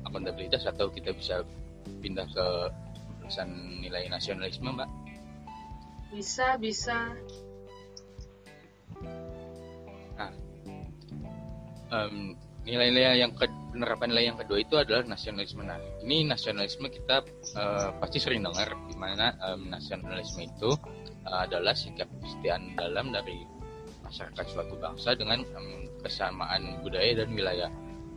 akuntabilitas 0.03 0.67
atau 0.67 0.91
kita 0.91 1.15
bisa 1.15 1.47
pindah 2.03 2.27
ke 2.27 2.45
urusan 3.23 3.49
nilai 3.81 4.09
nasionalisme, 4.11 4.69
Mbak? 4.69 4.89
Bisa, 6.13 6.55
bisa. 6.59 7.13
Nah, 10.15 10.31
um, 11.91 12.37
nilai-nilai 12.65 13.21
yang 13.21 13.33
ke, 13.33 13.45
penerapan 13.73 14.07
nilai 14.13 14.25
yang 14.33 14.37
kedua 14.41 14.57
itu 14.61 14.75
adalah 14.77 15.05
nasionalisme. 15.05 15.61
Nah, 15.61 15.77
ini 16.01 16.25
nasionalisme 16.25 16.89
kita 16.89 17.21
uh, 17.57 17.89
pasti 18.01 18.17
sering 18.17 18.41
dengar 18.41 18.73
di 18.89 18.95
mana 18.97 19.37
um, 19.51 19.69
nasionalisme 19.69 20.45
itu 20.45 20.73
uh, 21.29 21.39
adalah 21.45 21.77
sikap 21.77 22.09
kesetiaan 22.21 22.73
dalam 22.73 23.13
dari 23.13 23.45
masyarakat 24.05 24.45
suatu 24.49 24.77
bangsa 24.77 25.17
dengan 25.17 25.41
um, 25.57 25.89
kesamaan 26.01 26.81
budaya 26.85 27.25
dan 27.25 27.29
wilayah. 27.33 27.69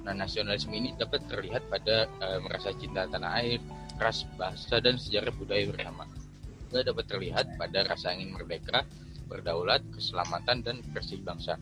Nah, 0.08 0.24
nasionalisme 0.24 0.72
ini 0.72 0.96
dapat 0.96 1.20
terlihat 1.28 1.68
pada 1.68 2.08
um, 2.24 2.48
rasa 2.48 2.72
cinta 2.80 3.04
tanah 3.04 3.44
air, 3.44 3.60
ras, 4.00 4.24
bahasa, 4.40 4.80
dan 4.80 4.96
sejarah 4.96 5.36
budaya 5.36 5.68
bersama. 5.68 6.08
Juga 6.72 6.80
dapat 6.80 7.04
terlihat 7.12 7.60
pada 7.60 7.84
rasa 7.84 8.16
ingin 8.16 8.32
merdeka, 8.32 8.88
berdaulat, 9.28 9.84
keselamatan, 9.92 10.64
dan 10.64 10.80
bersih 10.96 11.20
bangsa. 11.20 11.60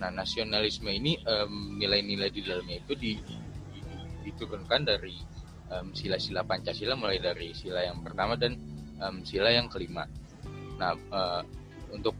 Nah, 0.00 0.08
nasionalisme 0.08 0.88
ini 0.88 1.20
nilai-nilai 1.76 2.32
um, 2.32 2.34
di 2.34 2.40
dalamnya 2.40 2.76
itu 2.80 2.96
di, 2.96 3.12
di, 3.20 3.36
diturunkan 4.32 4.80
dari 4.88 5.12
sila-sila 5.92 6.40
um, 6.40 6.48
Pancasila 6.48 6.96
mulai 6.96 7.20
dari 7.20 7.52
sila 7.52 7.84
yang 7.84 8.00
pertama 8.00 8.32
dan 8.40 8.56
um, 9.04 9.20
sila 9.28 9.52
yang 9.52 9.68
kelima. 9.68 10.08
Nah, 10.80 10.96
uh, 11.12 11.44
untuk 11.92 12.16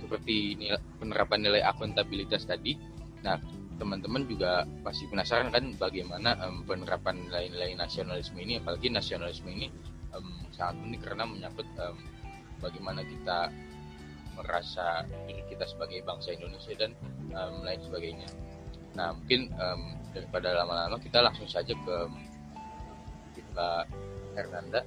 seperti 0.00 0.56
nilai, 0.56 0.80
penerapan 0.96 1.44
nilai 1.44 1.60
akuntabilitas 1.60 2.48
tadi. 2.48 2.72
Nah, 3.20 3.36
teman-teman 3.78 4.26
juga 4.26 4.66
pasti 4.82 5.06
penasaran 5.06 5.54
kan 5.54 5.70
bagaimana 5.78 6.34
um, 6.42 6.66
penerapan 6.66 7.22
nilai-nilai 7.30 7.78
nasionalisme 7.78 8.38
ini, 8.42 8.58
apalagi 8.58 8.90
nasionalisme 8.90 9.48
ini 9.48 9.70
um, 10.12 10.44
sangat 10.50 10.82
penting 10.82 11.02
karena 11.02 11.24
menyangkut 11.24 11.68
um, 11.78 11.98
bagaimana 12.58 13.06
kita 13.06 13.48
merasa 14.34 15.06
diri 15.26 15.42
kita 15.46 15.66
sebagai 15.66 16.02
bangsa 16.02 16.34
Indonesia 16.34 16.74
dan 16.74 16.90
um, 17.34 17.62
lain 17.62 17.80
sebagainya. 17.82 18.28
Nah, 18.98 19.14
mungkin 19.14 19.50
um, 19.54 19.94
daripada 20.10 20.58
lama-lama 20.58 20.98
kita 20.98 21.22
langsung 21.22 21.46
saja 21.46 21.74
ke 21.74 21.96
Mbak 23.54 23.84
Hernanda 24.34 24.82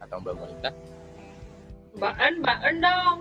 atau 0.00 0.16
Mbak 0.20 0.34
Monita. 0.36 0.70
Mbak 1.96 2.14
En, 2.16 2.34
Mbak 2.40 2.58
En 2.64 2.76
dong. 2.80 3.18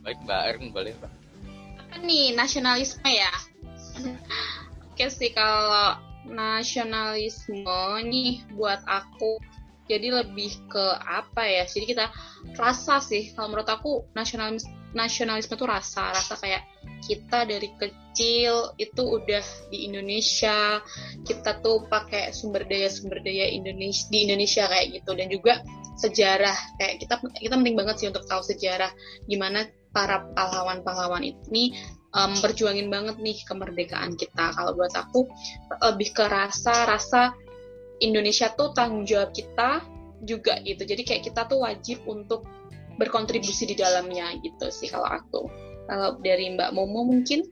Baik 0.00 0.18
Mbak 0.24 0.42
Erin 0.50 0.66
boleh 0.74 0.94
Mbak. 0.98 1.19
Nih 2.00 2.32
nasionalisme 2.36 3.08
ya? 3.08 3.32
Oke 4.92 5.06
sih 5.12 5.32
kalau 5.32 5.96
nasionalisme 6.28 7.80
nih 8.06 8.44
buat 8.56 8.80
aku 8.84 9.40
jadi 9.90 10.22
lebih 10.22 10.54
ke 10.70 10.86
apa 11.02 11.44
ya? 11.44 11.64
Jadi 11.66 11.96
kita 11.96 12.06
rasa 12.56 13.02
sih 13.02 13.32
kalau 13.34 13.52
menurut 13.52 13.68
aku 13.68 14.06
nasionalisme 14.14 14.80
nasionalisme 14.90 15.54
itu 15.54 15.66
rasa 15.66 16.10
rasa 16.10 16.34
kayak 16.38 16.66
kita 17.06 17.46
dari 17.46 17.70
kecil 17.78 18.74
itu 18.76 19.02
udah 19.02 19.44
di 19.70 19.86
Indonesia 19.86 20.82
kita 21.22 21.62
tuh 21.62 21.86
pakai 21.86 22.34
sumber 22.34 22.66
daya 22.66 22.90
sumber 22.90 23.22
daya 23.22 23.48
Indonesia 23.48 24.10
di 24.10 24.26
Indonesia 24.26 24.66
kayak 24.66 25.00
gitu 25.00 25.10
dan 25.14 25.26
juga 25.30 25.62
sejarah 26.00 26.56
kayak 26.80 27.06
kita 27.06 27.14
kita 27.38 27.54
penting 27.54 27.76
banget 27.78 27.96
sih 28.02 28.08
untuk 28.10 28.26
tahu 28.26 28.42
sejarah 28.42 28.90
gimana 29.30 29.68
para 29.90 30.26
pahlawan-pahlawan 30.34 31.26
ini 31.26 31.74
um, 32.14 32.32
berjuangin 32.42 32.90
banget 32.90 33.18
nih 33.18 33.38
kemerdekaan 33.46 34.14
kita. 34.14 34.54
Kalau 34.54 34.74
buat 34.74 34.94
aku 34.94 35.26
lebih 35.92 36.14
ke 36.14 36.24
rasa 36.26 36.86
rasa 36.86 37.34
Indonesia 38.00 38.50
tuh 38.56 38.72
tanggung 38.72 39.04
jawab 39.04 39.34
kita 39.36 39.84
juga 40.24 40.60
gitu. 40.64 40.84
Jadi 40.84 41.02
kayak 41.04 41.22
kita 41.32 41.48
tuh 41.48 41.64
wajib 41.64 42.00
untuk 42.08 42.44
berkontribusi 43.00 43.64
di 43.64 43.76
dalamnya 43.76 44.36
gitu 44.44 44.68
sih 44.68 44.88
kalau 44.88 45.08
aku. 45.08 45.48
Kalau 45.88 46.20
dari 46.22 46.54
Mbak 46.54 46.70
Momo 46.76 47.08
mungkin 47.08 47.48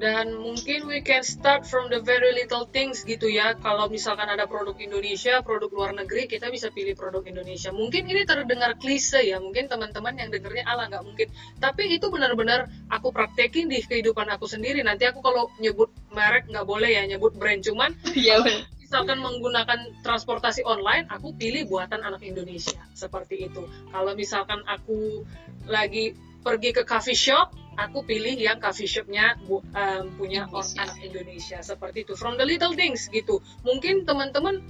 dan 0.00 0.32
mungkin 0.40 0.88
we 0.88 1.04
can 1.04 1.20
start 1.20 1.68
from 1.68 1.92
the 1.92 2.00
very 2.00 2.32
little 2.32 2.64
things 2.64 3.04
gitu 3.04 3.28
ya. 3.28 3.52
Kalau 3.60 3.92
misalkan 3.92 4.24
ada 4.24 4.48
produk 4.48 4.76
Indonesia 4.80 5.44
produk 5.44 5.68
luar 5.68 5.92
negeri 5.92 6.24
kita 6.24 6.48
bisa 6.48 6.72
pilih 6.72 6.96
produk 6.96 7.20
Indonesia. 7.28 7.68
Mungkin 7.74 8.08
ini 8.08 8.24
terdengar 8.24 8.80
klise 8.80 9.20
ya. 9.20 9.36
Mungkin 9.36 9.68
teman-teman 9.68 10.16
yang 10.16 10.32
dengernya 10.32 10.64
ala 10.64 10.88
nggak 10.88 11.04
mungkin. 11.04 11.28
Tapi 11.60 11.92
itu 11.92 12.08
benar-benar 12.08 12.72
aku 12.88 13.12
praktekin 13.12 13.68
di 13.68 13.84
kehidupan 13.84 14.32
aku 14.32 14.48
sendiri. 14.48 14.80
Nanti 14.80 15.04
aku 15.04 15.20
kalau 15.20 15.52
nyebut 15.60 15.92
merek 16.12 16.48
nggak 16.48 16.64
boleh 16.64 16.96
ya 16.96 17.04
nyebut 17.04 17.36
brand. 17.36 17.60
Cuman 17.60 17.92
ya, 18.16 18.40
misalkan 18.80 19.20
menggunakan 19.20 20.04
transportasi 20.04 20.64
online 20.64 21.04
aku 21.12 21.36
pilih 21.36 21.68
buatan 21.68 22.00
anak 22.00 22.24
Indonesia. 22.24 22.80
Seperti 22.96 23.48
itu. 23.52 23.68
Kalau 23.92 24.16
misalkan 24.16 24.64
aku 24.64 25.24
lagi 25.68 26.16
pergi 26.42 26.70
ke 26.74 26.82
coffee 26.82 27.16
shop 27.16 27.54
aku 27.76 28.04
pilih 28.04 28.36
yang 28.36 28.60
coffee 28.60 28.88
shopnya 28.88 29.36
um, 29.48 30.04
punya 30.16 30.48
orang 30.52 30.68
anak 30.76 30.98
Indonesia 31.00 31.58
seperti 31.64 32.04
itu. 32.04 32.12
From 32.18 32.36
the 32.36 32.44
little 32.44 32.76
things 32.76 33.08
gitu. 33.08 33.40
Mungkin 33.64 34.04
teman-teman 34.04 34.60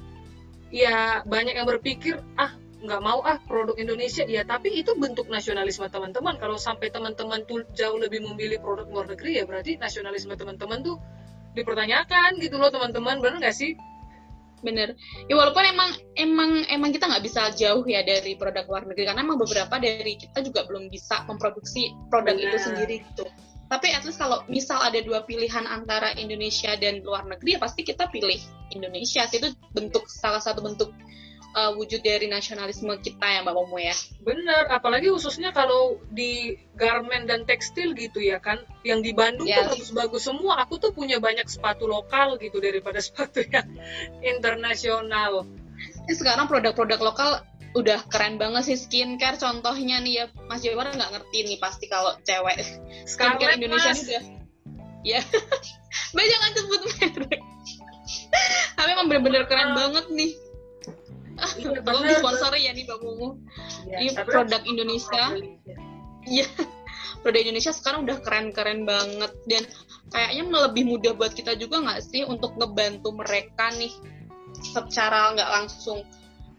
ya 0.72 1.20
banyak 1.26 1.58
yang 1.58 1.68
berpikir 1.68 2.22
ah 2.38 2.54
nggak 2.82 3.02
mau 3.02 3.22
ah 3.22 3.38
produk 3.46 3.74
Indonesia. 3.78 4.26
Ya 4.26 4.46
tapi 4.46 4.74
itu 4.74 4.94
bentuk 4.98 5.26
nasionalisme 5.26 5.86
teman-teman. 5.90 6.38
Kalau 6.38 6.58
sampai 6.58 6.90
teman-teman 6.90 7.42
tuh 7.46 7.66
jauh 7.74 7.98
lebih 7.98 8.22
memilih 8.22 8.62
produk 8.62 8.86
luar 8.86 9.06
negeri 9.10 9.42
ya 9.42 9.44
berarti 9.46 9.78
nasionalisme 9.78 10.34
teman-teman 10.34 10.82
tuh 10.82 10.96
dipertanyakan 11.58 12.38
gitu 12.38 12.58
loh 12.58 12.70
teman-teman. 12.70 13.18
Benar 13.18 13.42
nggak 13.42 13.56
sih 13.56 13.74
bener. 14.62 14.94
Ya 15.26 15.34
walaupun 15.36 15.62
emang 15.66 15.90
emang 16.14 16.50
emang 16.70 16.90
kita 16.94 17.10
nggak 17.10 17.24
bisa 17.26 17.50
jauh 17.52 17.82
ya 17.84 18.00
dari 18.06 18.38
produk 18.38 18.64
luar 18.66 18.86
negeri 18.88 19.10
karena 19.10 19.20
emang 19.26 19.38
beberapa 19.42 19.74
dari 19.76 20.16
kita 20.16 20.40
juga 20.46 20.64
belum 20.64 20.88
bisa 20.88 21.26
memproduksi 21.26 21.92
produk 22.08 22.38
bener. 22.38 22.48
itu 22.48 22.58
sendiri 22.62 22.96
gitu. 23.02 23.26
Tapi 23.68 23.88
at 23.88 24.04
least 24.04 24.20
kalau 24.20 24.44
misal 24.52 24.84
ada 24.84 25.00
dua 25.00 25.24
pilihan 25.24 25.64
antara 25.64 26.12
Indonesia 26.20 26.76
dan 26.76 27.00
luar 27.00 27.24
negeri 27.24 27.56
ya 27.56 27.60
pasti 27.60 27.82
kita 27.82 28.08
pilih 28.12 28.38
Indonesia. 28.72 29.24
Sih 29.28 29.40
itu 29.40 29.48
bentuk 29.72 30.06
salah 30.08 30.40
satu 30.40 30.60
bentuk 30.60 30.92
uh, 31.52 31.72
wujud 31.76 32.00
dari 32.00 32.28
nasionalisme 32.28 32.92
kita 33.00 33.22
ya 33.22 33.40
Mbak 33.44 33.54
Momo 33.54 33.78
ya. 33.78 33.94
Bener, 34.24 34.68
apalagi 34.72 35.08
khususnya 35.12 35.52
kalau 35.52 36.00
di 36.08 36.56
garment 36.76 37.28
dan 37.28 37.44
tekstil 37.44 37.92
gitu 37.96 38.20
ya 38.20 38.40
kan, 38.40 38.60
yang 38.82 39.00
di 39.00 39.12
Bandung 39.12 39.48
yes. 39.48 39.68
tuh 39.68 39.76
bagus-bagus 39.76 40.22
semua. 40.26 40.60
Aku 40.64 40.80
tuh 40.80 40.90
punya 40.96 41.20
banyak 41.20 41.46
sepatu 41.46 41.88
lokal 41.88 42.40
gitu 42.40 42.58
daripada 42.58 42.98
sepatu 43.06 43.44
yang 43.44 43.68
internasional. 44.24 45.46
Ini 46.08 46.14
sekarang 46.16 46.48
produk-produk 46.48 47.00
lokal 47.00 47.30
udah 47.72 48.04
keren 48.12 48.36
banget 48.36 48.68
sih 48.68 48.76
skincare 48.76 49.40
contohnya 49.40 49.96
nih 50.04 50.12
ya 50.12 50.24
Mas 50.44 50.60
Jawar 50.60 50.92
nggak 50.92 51.08
ngerti 51.08 51.38
nih 51.48 51.56
pasti 51.56 51.88
kalau 51.88 52.20
cewek 52.20 52.60
skincare 53.08 53.56
Indonesia 53.56 53.96
mas. 53.96 54.04
udah 54.04 54.22
ya 55.00 55.20
Mbak 56.12 56.26
jangan 56.28 56.50
sebut 56.52 56.80
merek 56.84 57.40
tapi 58.76 58.88
emang 58.92 59.08
bener-bener 59.08 59.48
keren 59.48 59.72
banget 59.72 60.04
nih 60.12 60.36
Tolong 61.86 62.04
disponsori 62.06 62.66
ya 62.66 62.72
nih 62.74 62.84
Mbak 62.86 62.98
Mumu. 63.02 63.28
Ya, 63.88 63.96
ini 64.02 64.10
produk 64.14 64.62
Indonesia. 64.64 65.24
Iya. 66.22 66.46
produk 67.22 67.40
Indonesia 67.42 67.70
sekarang 67.74 68.06
udah 68.06 68.18
keren-keren 68.22 68.86
banget. 68.86 69.32
Dan 69.46 69.62
kayaknya 70.10 70.42
lebih 70.70 70.84
mudah 70.86 71.12
buat 71.14 71.34
kita 71.34 71.54
juga 71.58 71.82
nggak 71.82 72.00
sih 72.02 72.22
untuk 72.26 72.54
ngebantu 72.58 73.14
mereka 73.14 73.70
nih 73.74 73.92
secara 74.62 75.34
nggak 75.34 75.50
langsung? 75.50 76.06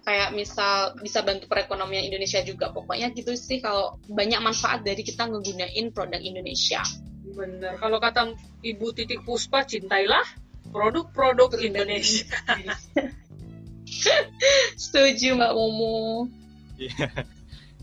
Kayak 0.04 0.36
misal 0.36 1.00
bisa 1.00 1.24
bantu 1.24 1.48
perekonomian 1.48 2.04
Indonesia 2.04 2.44
juga. 2.44 2.76
Pokoknya 2.76 3.16
gitu 3.16 3.40
sih 3.40 3.64
kalau 3.64 3.96
banyak 4.12 4.44
manfaat 4.44 4.84
dari 4.84 5.00
kita 5.00 5.32
ngegunain 5.32 5.96
produk 5.96 6.20
Indonesia. 6.20 6.84
Bener. 7.24 7.80
Kalau 7.80 7.98
kata 8.04 8.36
Ibu 8.60 8.92
Titik 8.92 9.24
Puspa 9.24 9.64
cintailah 9.64 10.44
produk-produk 10.74 11.56
Indonesia 11.62 12.36
Setuju 14.84 15.38
Mbak 15.38 15.54
Momo. 15.54 16.28
Iya, 16.78 17.08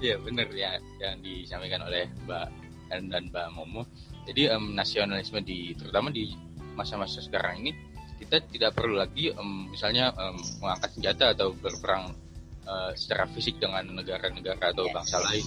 iya 0.03 0.15
benar 0.19 0.49
ya 0.51 0.77
yang 1.01 1.23
disampaikan 1.23 1.87
oleh 1.87 2.11
Mbak 2.27 2.47
dan, 2.91 3.03
dan 3.09 3.23
Mbak 3.31 3.47
Momo. 3.55 3.83
Jadi 4.27 4.51
um, 4.53 4.77
nasionalisme 4.77 5.41
di 5.41 5.73
terutama 5.75 6.13
di 6.13 6.35
masa-masa 6.77 7.23
sekarang 7.23 7.67
ini 7.67 7.73
kita 8.21 8.45
tidak 8.53 8.77
perlu 8.77 9.01
lagi 9.01 9.33
um, 9.33 9.73
misalnya 9.73 10.13
um, 10.15 10.37
mengangkat 10.61 10.91
senjata 10.93 11.33
atau 11.33 11.57
berperang 11.57 12.13
uh, 12.69 12.93
secara 12.93 13.25
fisik 13.33 13.57
dengan 13.57 13.89
negara-negara 13.91 14.77
atau 14.77 14.87
yes. 14.87 14.93
bangsa 14.93 15.17
lain. 15.25 15.47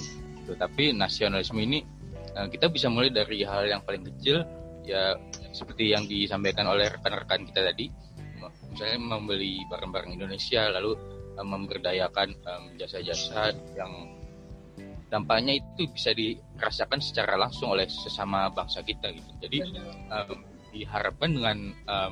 Tetapi 0.50 0.84
nasionalisme 0.98 1.60
ini 1.62 1.86
uh, 2.34 2.50
kita 2.50 2.68
bisa 2.74 2.90
mulai 2.90 3.14
dari 3.14 3.46
hal 3.46 3.70
yang 3.70 3.82
paling 3.86 4.04
kecil 4.10 4.42
ya 4.84 5.16
seperti 5.56 5.96
yang 5.96 6.04
disampaikan 6.04 6.68
oleh 6.68 6.92
rekan-rekan 6.92 7.48
kita 7.48 7.72
tadi 7.72 7.88
misalnya 8.74 9.00
membeli 9.00 9.62
barang-barang 9.70 10.18
Indonesia 10.18 10.68
lalu 10.74 10.98
um, 11.38 11.48
memberdayakan 11.48 12.34
jasa-jasa 12.76 13.54
um, 13.54 13.58
yang 13.78 13.94
dampaknya 15.14 15.62
itu 15.62 15.86
bisa 15.94 16.10
dirasakan 16.18 16.98
secara 16.98 17.38
langsung 17.38 17.70
oleh 17.78 17.86
sesama 17.86 18.50
bangsa 18.50 18.82
kita 18.82 19.14
gitu. 19.14 19.32
Jadi 19.46 19.58
um, 20.10 20.42
diharapkan 20.74 21.30
dengan 21.30 21.58
um, 21.86 22.12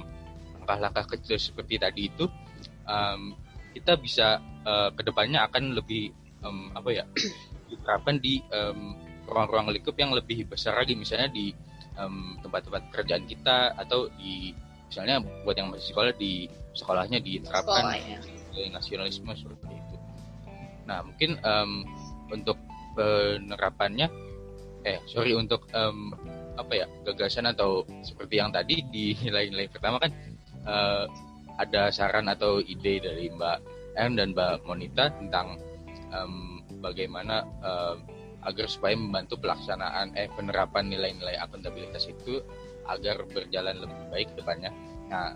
langkah-langkah 0.62 1.18
kecil 1.18 1.42
seperti 1.42 1.82
tadi 1.82 2.14
itu 2.14 2.30
um, 2.86 3.34
kita 3.74 3.98
bisa 3.98 4.38
uh, 4.62 4.94
ke 4.94 5.02
depannya 5.02 5.42
akan 5.50 5.74
lebih 5.74 6.14
um, 6.46 6.70
apa 6.78 7.02
ya 7.02 7.04
diterapkan 7.74 8.22
di 8.22 8.38
um, 8.54 8.94
ruang-ruang 9.26 9.74
lingkup 9.74 9.98
yang 9.98 10.14
lebih 10.14 10.46
besar 10.46 10.78
lagi 10.78 10.94
misalnya 10.94 11.34
di 11.34 11.50
tempat-tempat 12.42 12.84
um, 12.88 12.92
kerjaan 12.94 13.26
kita 13.26 13.76
atau 13.76 14.08
di 14.16 14.54
misalnya 14.92 15.24
buat 15.48 15.56
yang 15.56 15.72
masih 15.72 15.96
sekolah 15.96 16.12
di 16.20 16.52
sekolahnya 16.76 17.24
diterapkan 17.24 17.96
Sekolah, 17.96 17.96
ya. 18.60 18.68
nasionalisme 18.76 19.32
seperti 19.32 19.72
itu. 19.72 19.96
Nah 20.84 21.00
mungkin 21.08 21.40
um, 21.48 21.88
untuk 22.28 22.60
penerapannya, 23.00 24.12
eh 24.84 25.00
sorry 25.08 25.32
untuk 25.32 25.64
um, 25.72 26.12
apa 26.60 26.84
ya 26.84 26.86
gagasan 27.08 27.48
atau 27.48 27.88
seperti 28.04 28.44
yang 28.44 28.52
tadi 28.52 28.84
di 28.92 29.16
nilai-nilai 29.24 29.72
pertama 29.72 29.96
kan 30.04 30.12
uh, 30.68 31.08
ada 31.56 31.88
saran 31.88 32.28
atau 32.28 32.60
ide 32.60 33.00
dari 33.00 33.32
Mbak 33.32 33.58
M 33.96 34.20
dan 34.20 34.36
Mbak 34.36 34.68
Monita 34.68 35.08
tentang 35.16 35.56
um, 36.12 36.60
bagaimana 36.84 37.48
uh, 37.64 37.96
agar 38.42 38.66
supaya 38.68 38.98
membantu 38.98 39.38
pelaksanaan 39.38 40.18
eh 40.18 40.28
penerapan 40.34 40.90
nilai-nilai 40.90 41.38
akuntabilitas 41.38 42.10
itu 42.10 42.42
agar 42.88 43.26
berjalan 43.30 43.78
lebih 43.82 44.00
baik 44.10 44.28
ke 44.34 44.36
depannya. 44.42 44.72
Nah, 45.10 45.36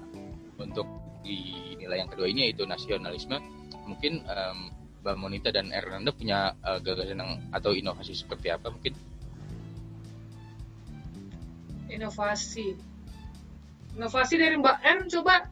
untuk 0.57 0.87
di 1.25 1.75
nilai 1.81 2.05
yang 2.05 2.09
kedua 2.09 2.29
ini 2.29 2.49
yaitu 2.49 2.63
nasionalisme, 2.63 3.37
mungkin 3.85 4.21
um, 4.25 4.69
Mbak 5.05 5.15
Monita 5.21 5.49
dan 5.53 5.69
Hernanda 5.69 6.09
punya 6.09 6.57
uh, 6.65 6.81
gagasan 6.81 7.21
yang, 7.21 7.31
atau 7.53 7.77
inovasi 7.77 8.17
seperti 8.17 8.49
apa 8.49 8.73
mungkin? 8.73 8.97
Inovasi. 11.89 12.73
Inovasi 13.93 14.33
dari 14.41 14.57
Mbak 14.57 14.77
M 14.81 14.99
coba. 15.05 15.45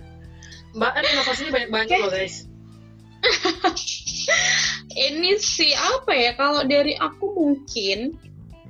Mbak 0.76 0.92
M 0.92 1.04
inovasinya 1.08 1.50
banyak-banyak 1.56 1.98
loh 2.04 2.12
guys. 2.12 2.36
ini 5.08 5.38
sih 5.38 5.72
apa 5.72 6.12
ya 6.12 6.36
kalau 6.36 6.66
dari 6.66 6.92
aku 6.98 7.32
mungkin 7.32 8.18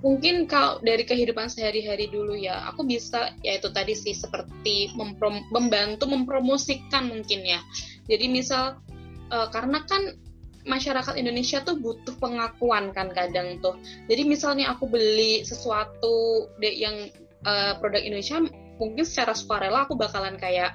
mungkin 0.02 0.50
kalau 0.50 0.82
dari 0.82 1.06
kehidupan 1.06 1.46
sehari-hari 1.46 2.10
dulu 2.10 2.34
ya 2.34 2.66
aku 2.68 2.82
bisa 2.82 3.32
ya 3.46 3.56
itu 3.56 3.70
tadi 3.70 3.94
sih 3.94 4.12
seperti 4.12 4.90
memprom 4.98 5.46
membantu 5.54 6.10
mempromosikan 6.10 7.08
mungkin 7.08 7.46
ya. 7.46 7.62
Jadi 8.10 8.26
misal 8.26 8.82
uh, 9.30 9.48
karena 9.54 9.86
kan 9.86 10.18
masyarakat 10.66 11.18
Indonesia 11.18 11.62
tuh 11.62 11.78
butuh 11.78 12.18
pengakuan 12.18 12.90
kan 12.90 13.14
kadang 13.14 13.62
tuh. 13.62 13.78
Jadi 14.10 14.22
misalnya 14.26 14.74
aku 14.74 14.90
beli 14.90 15.46
sesuatu 15.46 16.46
yang 16.58 17.10
uh, 17.46 17.78
produk 17.78 18.02
Indonesia 18.02 18.42
mungkin 18.82 19.06
secara 19.06 19.34
sukarela 19.38 19.86
aku 19.86 19.94
bakalan 19.94 20.34
kayak 20.38 20.74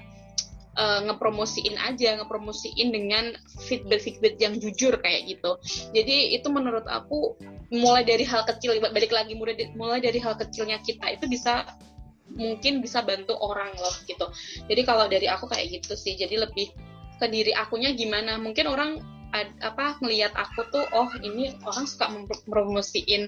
uh, 0.78 1.00
ngepromosiin 1.10 1.76
aja, 1.82 2.22
ngepromosiin 2.22 2.94
dengan 2.94 3.34
feedback-feedback 3.66 4.38
yang 4.40 4.56
jujur 4.62 4.96
kayak 5.02 5.28
gitu. 5.28 5.58
Jadi 5.92 6.38
itu 6.38 6.48
menurut 6.48 6.86
aku 6.88 7.36
mulai 7.74 8.06
dari 8.08 8.24
hal 8.24 8.46
kecil, 8.48 8.78
balik 8.80 9.12
lagi 9.12 9.36
mulai 9.76 10.00
dari 10.00 10.20
hal 10.22 10.38
kecilnya 10.38 10.80
kita 10.86 11.18
itu 11.18 11.26
bisa 11.28 11.68
mungkin 12.38 12.80
bisa 12.84 13.02
bantu 13.02 13.34
orang 13.40 13.74
loh 13.76 13.96
gitu. 14.06 14.30
Jadi 14.70 14.82
kalau 14.86 15.10
dari 15.10 15.26
aku 15.28 15.50
kayak 15.50 15.82
gitu 15.82 15.98
sih. 15.98 16.14
Jadi 16.16 16.38
lebih 16.38 16.72
ke 17.18 17.26
diri 17.28 17.52
akunya 17.52 17.92
gimana. 17.98 18.38
Mungkin 18.38 18.66
orang 18.70 19.17
ad, 19.36 19.50
apa 19.60 20.00
ngelihat 20.00 20.32
aku 20.36 20.68
tuh 20.72 20.86
oh 20.96 21.10
ini 21.20 21.52
orang 21.64 21.86
suka 21.88 22.08
mempromosiin 22.12 23.28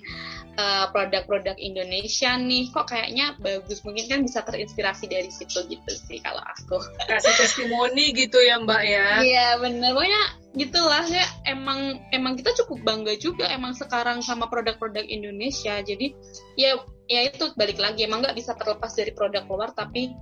uh, 0.56 0.88
produk-produk 0.92 1.56
Indonesia 1.60 2.36
nih. 2.40 2.72
Kok 2.72 2.86
kayaknya 2.92 3.36
bagus 3.40 3.84
mungkin 3.84 4.06
kan 4.08 4.20
bisa 4.24 4.44
terinspirasi 4.44 5.12
dari 5.12 5.32
situ 5.32 5.66
gitu 5.68 5.92
sih 6.08 6.20
kalau 6.24 6.40
aku. 6.44 6.80
Kasih 7.08 7.34
testimoni 7.36 8.16
gitu 8.16 8.40
ya 8.40 8.60
mbak 8.62 8.84
ya. 8.84 9.08
Iya 9.24 9.48
bener. 9.60 9.92
Pokoknya 9.96 10.24
gitulah 10.56 11.06
ya. 11.08 11.26
Emang 11.48 12.00
emang 12.16 12.40
kita 12.40 12.56
cukup 12.64 12.84
bangga 12.86 13.14
juga 13.20 13.48
emang 13.52 13.76
sekarang 13.76 14.24
sama 14.24 14.48
produk-produk 14.48 15.04
Indonesia. 15.08 15.80
Jadi 15.84 16.16
ya 16.56 16.80
ya 17.12 17.28
itu 17.28 17.52
balik 17.60 17.82
lagi. 17.82 18.08
Emang 18.08 18.24
nggak 18.24 18.38
bisa 18.38 18.56
terlepas 18.56 18.96
dari 18.96 19.12
produk 19.12 19.44
luar 19.50 19.76
tapi 19.76 20.14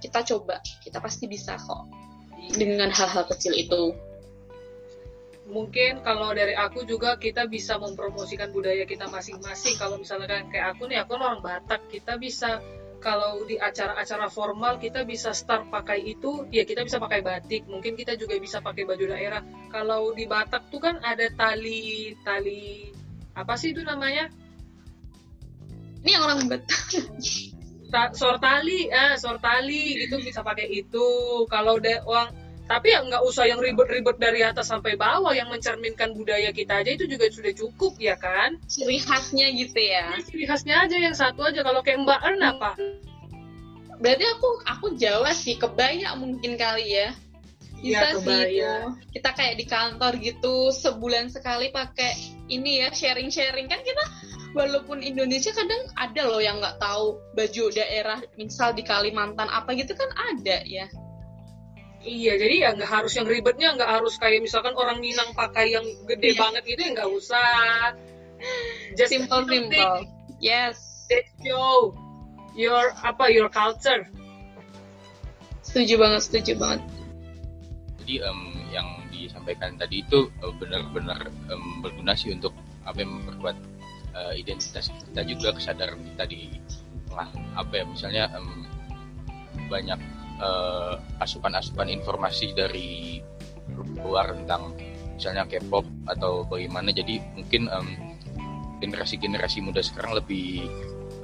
kita 0.00 0.24
coba. 0.24 0.60
Kita 0.80 1.00
pasti 1.00 1.28
bisa 1.28 1.56
kok 1.56 2.06
dengan 2.54 2.92
hal-hal 2.94 3.26
kecil 3.26 3.56
itu 3.58 3.96
mungkin 5.46 6.02
kalau 6.02 6.34
dari 6.34 6.58
aku 6.58 6.82
juga 6.82 7.14
kita 7.16 7.46
bisa 7.46 7.78
mempromosikan 7.78 8.50
budaya 8.50 8.82
kita 8.82 9.06
masing-masing. 9.06 9.78
Kalau 9.78 9.98
misalkan 9.98 10.50
kayak 10.50 10.74
aku 10.74 10.90
nih 10.90 11.02
aku 11.02 11.14
orang 11.16 11.38
Batak 11.42 11.86
kita 11.90 12.18
bisa 12.18 12.58
kalau 12.98 13.46
di 13.46 13.54
acara-acara 13.54 14.26
formal 14.26 14.82
kita 14.82 15.06
bisa 15.06 15.30
start 15.30 15.70
pakai 15.70 16.02
itu 16.02 16.48
ya 16.50 16.66
kita 16.66 16.82
bisa 16.82 16.98
pakai 16.98 17.22
batik. 17.22 17.62
Mungkin 17.70 17.94
kita 17.94 18.18
juga 18.18 18.34
bisa 18.42 18.58
pakai 18.58 18.82
baju 18.82 19.04
daerah. 19.06 19.42
Kalau 19.70 20.10
di 20.10 20.26
Batak 20.26 20.66
tuh 20.74 20.82
kan 20.82 20.98
ada 21.06 21.30
tali 21.38 22.16
tali 22.26 22.90
apa 23.38 23.54
sih 23.54 23.70
itu 23.70 23.86
namanya? 23.86 24.26
Ini 26.02 26.10
yang 26.18 26.24
orang 26.26 26.50
Batak. 26.50 26.82
Ta 27.86 28.10
sortali 28.10 28.90
ah 28.90 29.14
sortali 29.14 30.10
itu 30.10 30.18
bisa 30.18 30.42
pakai 30.42 30.66
itu. 30.74 31.06
Kalau 31.46 31.78
de 31.78 32.02
uang 32.02 32.45
tapi 32.66 32.90
ya 32.90 33.00
nggak 33.06 33.22
usah 33.22 33.46
yang 33.46 33.62
ribet-ribet 33.62 34.18
dari 34.18 34.42
atas 34.42 34.74
sampai 34.74 34.98
bawah 34.98 35.30
yang 35.30 35.46
mencerminkan 35.46 36.18
budaya 36.18 36.50
kita 36.50 36.82
aja 36.82 36.90
itu 36.98 37.06
juga 37.06 37.30
sudah 37.30 37.54
cukup 37.54 37.94
ya 38.02 38.18
kan? 38.18 38.58
Ciri 38.66 38.98
khasnya 38.98 39.46
gitu 39.54 39.78
ya, 39.78 40.18
ya 40.18 40.22
ciri 40.26 40.44
khasnya 40.50 40.74
aja 40.82 40.96
yang 40.98 41.14
satu 41.14 41.46
aja. 41.46 41.62
Kalau 41.62 41.80
kayak 41.86 42.02
Mbak 42.02 42.20
Ern 42.26 42.42
apa? 42.42 42.70
Berarti 44.02 44.24
aku 44.26 44.48
aku 44.66 44.86
Jawa 44.98 45.30
sih 45.30 45.54
kebaya 45.54 46.18
mungkin 46.18 46.58
kali 46.58 46.90
ya. 46.90 47.14
Bisa 47.78 48.18
ya, 48.18 48.18
sih 48.18 48.40
itu. 48.58 48.74
Kita 49.14 49.30
kayak 49.36 49.54
di 49.62 49.64
kantor 49.70 50.12
gitu 50.18 50.74
sebulan 50.74 51.30
sekali 51.30 51.70
pakai 51.70 52.18
ini 52.50 52.82
ya 52.82 52.90
sharing 52.90 53.30
sharing 53.30 53.70
kan 53.70 53.78
kita 53.86 54.04
walaupun 54.58 55.04
Indonesia 55.06 55.52
kadang 55.54 55.86
ada 55.94 56.22
loh 56.26 56.42
yang 56.42 56.58
nggak 56.58 56.82
tahu 56.82 57.20
baju 57.36 57.64
daerah 57.76 58.18
misal 58.40 58.72
di 58.72 58.82
Kalimantan 58.82 59.52
apa 59.52 59.76
gitu 59.76 59.92
kan 59.92 60.08
ada 60.32 60.64
ya 60.64 60.88
Iya, 62.06 62.38
jadi 62.38 62.54
ya 62.62 62.68
nggak 62.78 62.86
harus 62.86 63.12
yang 63.18 63.26
ribetnya, 63.26 63.74
nggak 63.74 63.90
harus 63.98 64.14
kayak 64.22 64.38
misalkan 64.38 64.78
orang 64.78 65.02
Minang 65.02 65.34
pakai 65.34 65.74
yang 65.74 65.82
gede 66.06 66.32
yeah. 66.32 66.38
banget 66.38 66.62
gitu 66.62 66.80
ya 66.86 66.90
nggak 66.94 67.10
usah. 67.10 67.50
Just 68.94 69.10
simple 69.10 69.42
simple. 69.50 70.06
Yes. 70.38 70.78
That 71.10 71.26
show 71.42 71.98
your 72.54 72.94
apa 73.02 73.26
your 73.34 73.50
culture. 73.50 74.06
Setuju 75.66 75.98
banget, 75.98 76.20
setuju 76.30 76.52
banget. 76.62 76.80
Jadi 78.02 78.14
um, 78.22 78.54
yang 78.70 78.86
disampaikan 79.10 79.74
tadi 79.74 80.06
itu 80.06 80.30
uh, 80.46 80.54
benar-benar 80.54 81.26
um, 81.50 81.82
berguna 81.82 82.14
sih 82.14 82.30
untuk 82.30 82.54
apa 82.86 83.02
yang 83.02 83.18
memperkuat 83.18 83.58
uh, 84.14 84.30
identitas 84.30 84.94
kita 85.10 85.26
juga 85.26 85.58
kesadaran 85.58 85.98
kita 86.14 86.24
di 86.30 86.54
tengah 87.10 87.28
apa 87.58 87.72
ya 87.82 87.84
misalnya 87.86 88.24
um, 88.38 88.62
banyak 89.66 89.98
uh, 90.40 90.94
asupan-asupan 91.22 91.88
informasi 91.92 92.52
dari 92.56 93.20
luar 94.00 94.32
tentang 94.36 94.76
misalnya 95.16 95.48
K-pop 95.48 95.84
atau 96.06 96.44
bagaimana 96.44 96.92
jadi 96.92 97.18
mungkin 97.34 97.72
generasi-generasi 98.84 99.64
muda 99.64 99.80
sekarang 99.80 100.20
lebih 100.20 100.68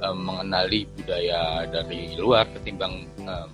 um, 0.01 0.17
mengenali 0.25 0.89
budaya 0.97 1.69
dari 1.69 2.17
luar 2.17 2.49
ketimbang 2.57 3.05
um, 3.23 3.49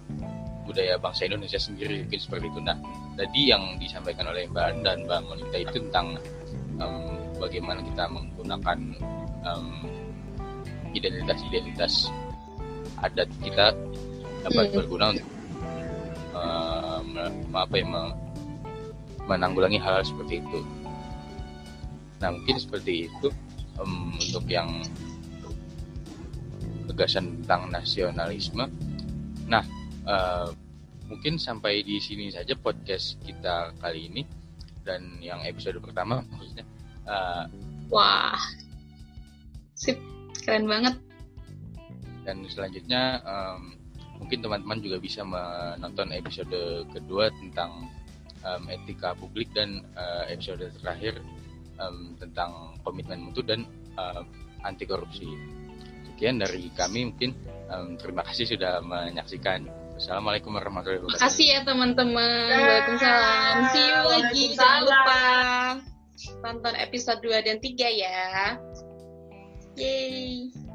budaya 0.64 0.96
bangsa 1.02 1.26
Indonesia 1.26 1.60
sendiri 1.60 2.06
mungkin 2.06 2.22
seperti 2.22 2.46
itu 2.48 2.60
nah 2.64 2.78
tadi 3.18 3.42
yang 3.52 3.76
disampaikan 3.82 4.30
oleh 4.32 4.48
Mbak 4.48 4.86
dan 4.86 4.98
Mbak 5.04 5.20
Monika 5.28 5.58
itu 5.60 5.78
tentang 5.90 6.08
um, 6.80 7.18
bagaimana 7.42 7.84
kita 7.84 8.06
menggunakan 8.08 8.80
um, 9.44 9.68
identitas-identitas 10.94 12.08
adat 13.02 13.30
kita 13.44 13.76
dapat 14.48 14.66
hmm. 14.72 14.76
berguna 14.76 15.06
untuk 15.16 15.39
apa 17.54 17.76
ya 17.76 17.86
menanggulangi 19.30 19.78
hal, 19.78 20.02
hal 20.02 20.04
seperti 20.06 20.42
itu. 20.42 20.60
Nah 22.20 22.30
mungkin 22.36 22.56
seperti 22.60 23.08
itu 23.08 23.28
um, 23.80 24.16
untuk 24.18 24.46
yang 24.50 24.84
gagasan 26.90 27.40
tentang 27.42 27.72
nasionalisme. 27.72 28.68
Nah 29.48 29.64
uh, 30.10 30.52
mungkin 31.08 31.40
sampai 31.40 31.82
di 31.86 31.98
sini 31.98 32.30
saja 32.30 32.54
podcast 32.60 33.18
kita 33.24 33.74
kali 33.80 34.12
ini 34.12 34.22
dan 34.84 35.22
yang 35.24 35.40
episode 35.48 35.80
pertama 35.80 36.26
maksudnya. 36.34 36.66
Uh, 37.08 37.46
Wah, 37.90 38.38
sip, 39.74 39.98
keren 40.46 40.70
banget. 40.70 40.94
Dan 42.22 42.46
selanjutnya 42.46 43.18
um, 43.26 43.79
mungkin 44.20 44.40
teman-teman 44.44 44.80
juga 44.84 44.98
bisa 45.00 45.24
menonton 45.24 46.12
episode 46.12 46.86
kedua 46.92 47.32
tentang 47.32 47.88
um, 48.44 48.64
etika 48.68 49.16
publik 49.16 49.50
dan 49.56 49.84
uh, 49.96 50.28
episode 50.28 50.64
terakhir 50.84 51.20
um, 51.80 52.14
tentang 52.20 52.76
komitmen 52.84 53.32
mutu 53.32 53.42
dan 53.42 53.64
uh, 53.96 54.22
anti 54.64 54.84
korupsi. 54.84 55.28
Sekian 56.12 56.44
dari 56.44 56.68
kami 56.76 57.16
mungkin 57.16 57.32
um, 57.72 57.96
terima 57.96 58.22
kasih 58.28 58.46
sudah 58.46 58.84
menyaksikan. 58.84 59.66
Assalamualaikum 60.00 60.56
warahmatullahi 60.56 61.04
wabarakatuh. 61.04 61.20
Terima 61.20 61.28
kasih 61.28 61.48
ya 61.48 61.60
teman-teman. 61.68 62.48
Waalaikumsalam. 62.56 63.56
See 63.76 63.84
you 63.84 64.00
lagi. 64.08 64.44
Jangan 64.56 64.82
lupa 64.88 65.24
tonton 66.40 66.76
episode 66.76 67.20
2 67.24 67.48
dan 67.48 67.58
3 67.60 68.04
ya. 68.04 68.20
Yeay. 69.76 70.69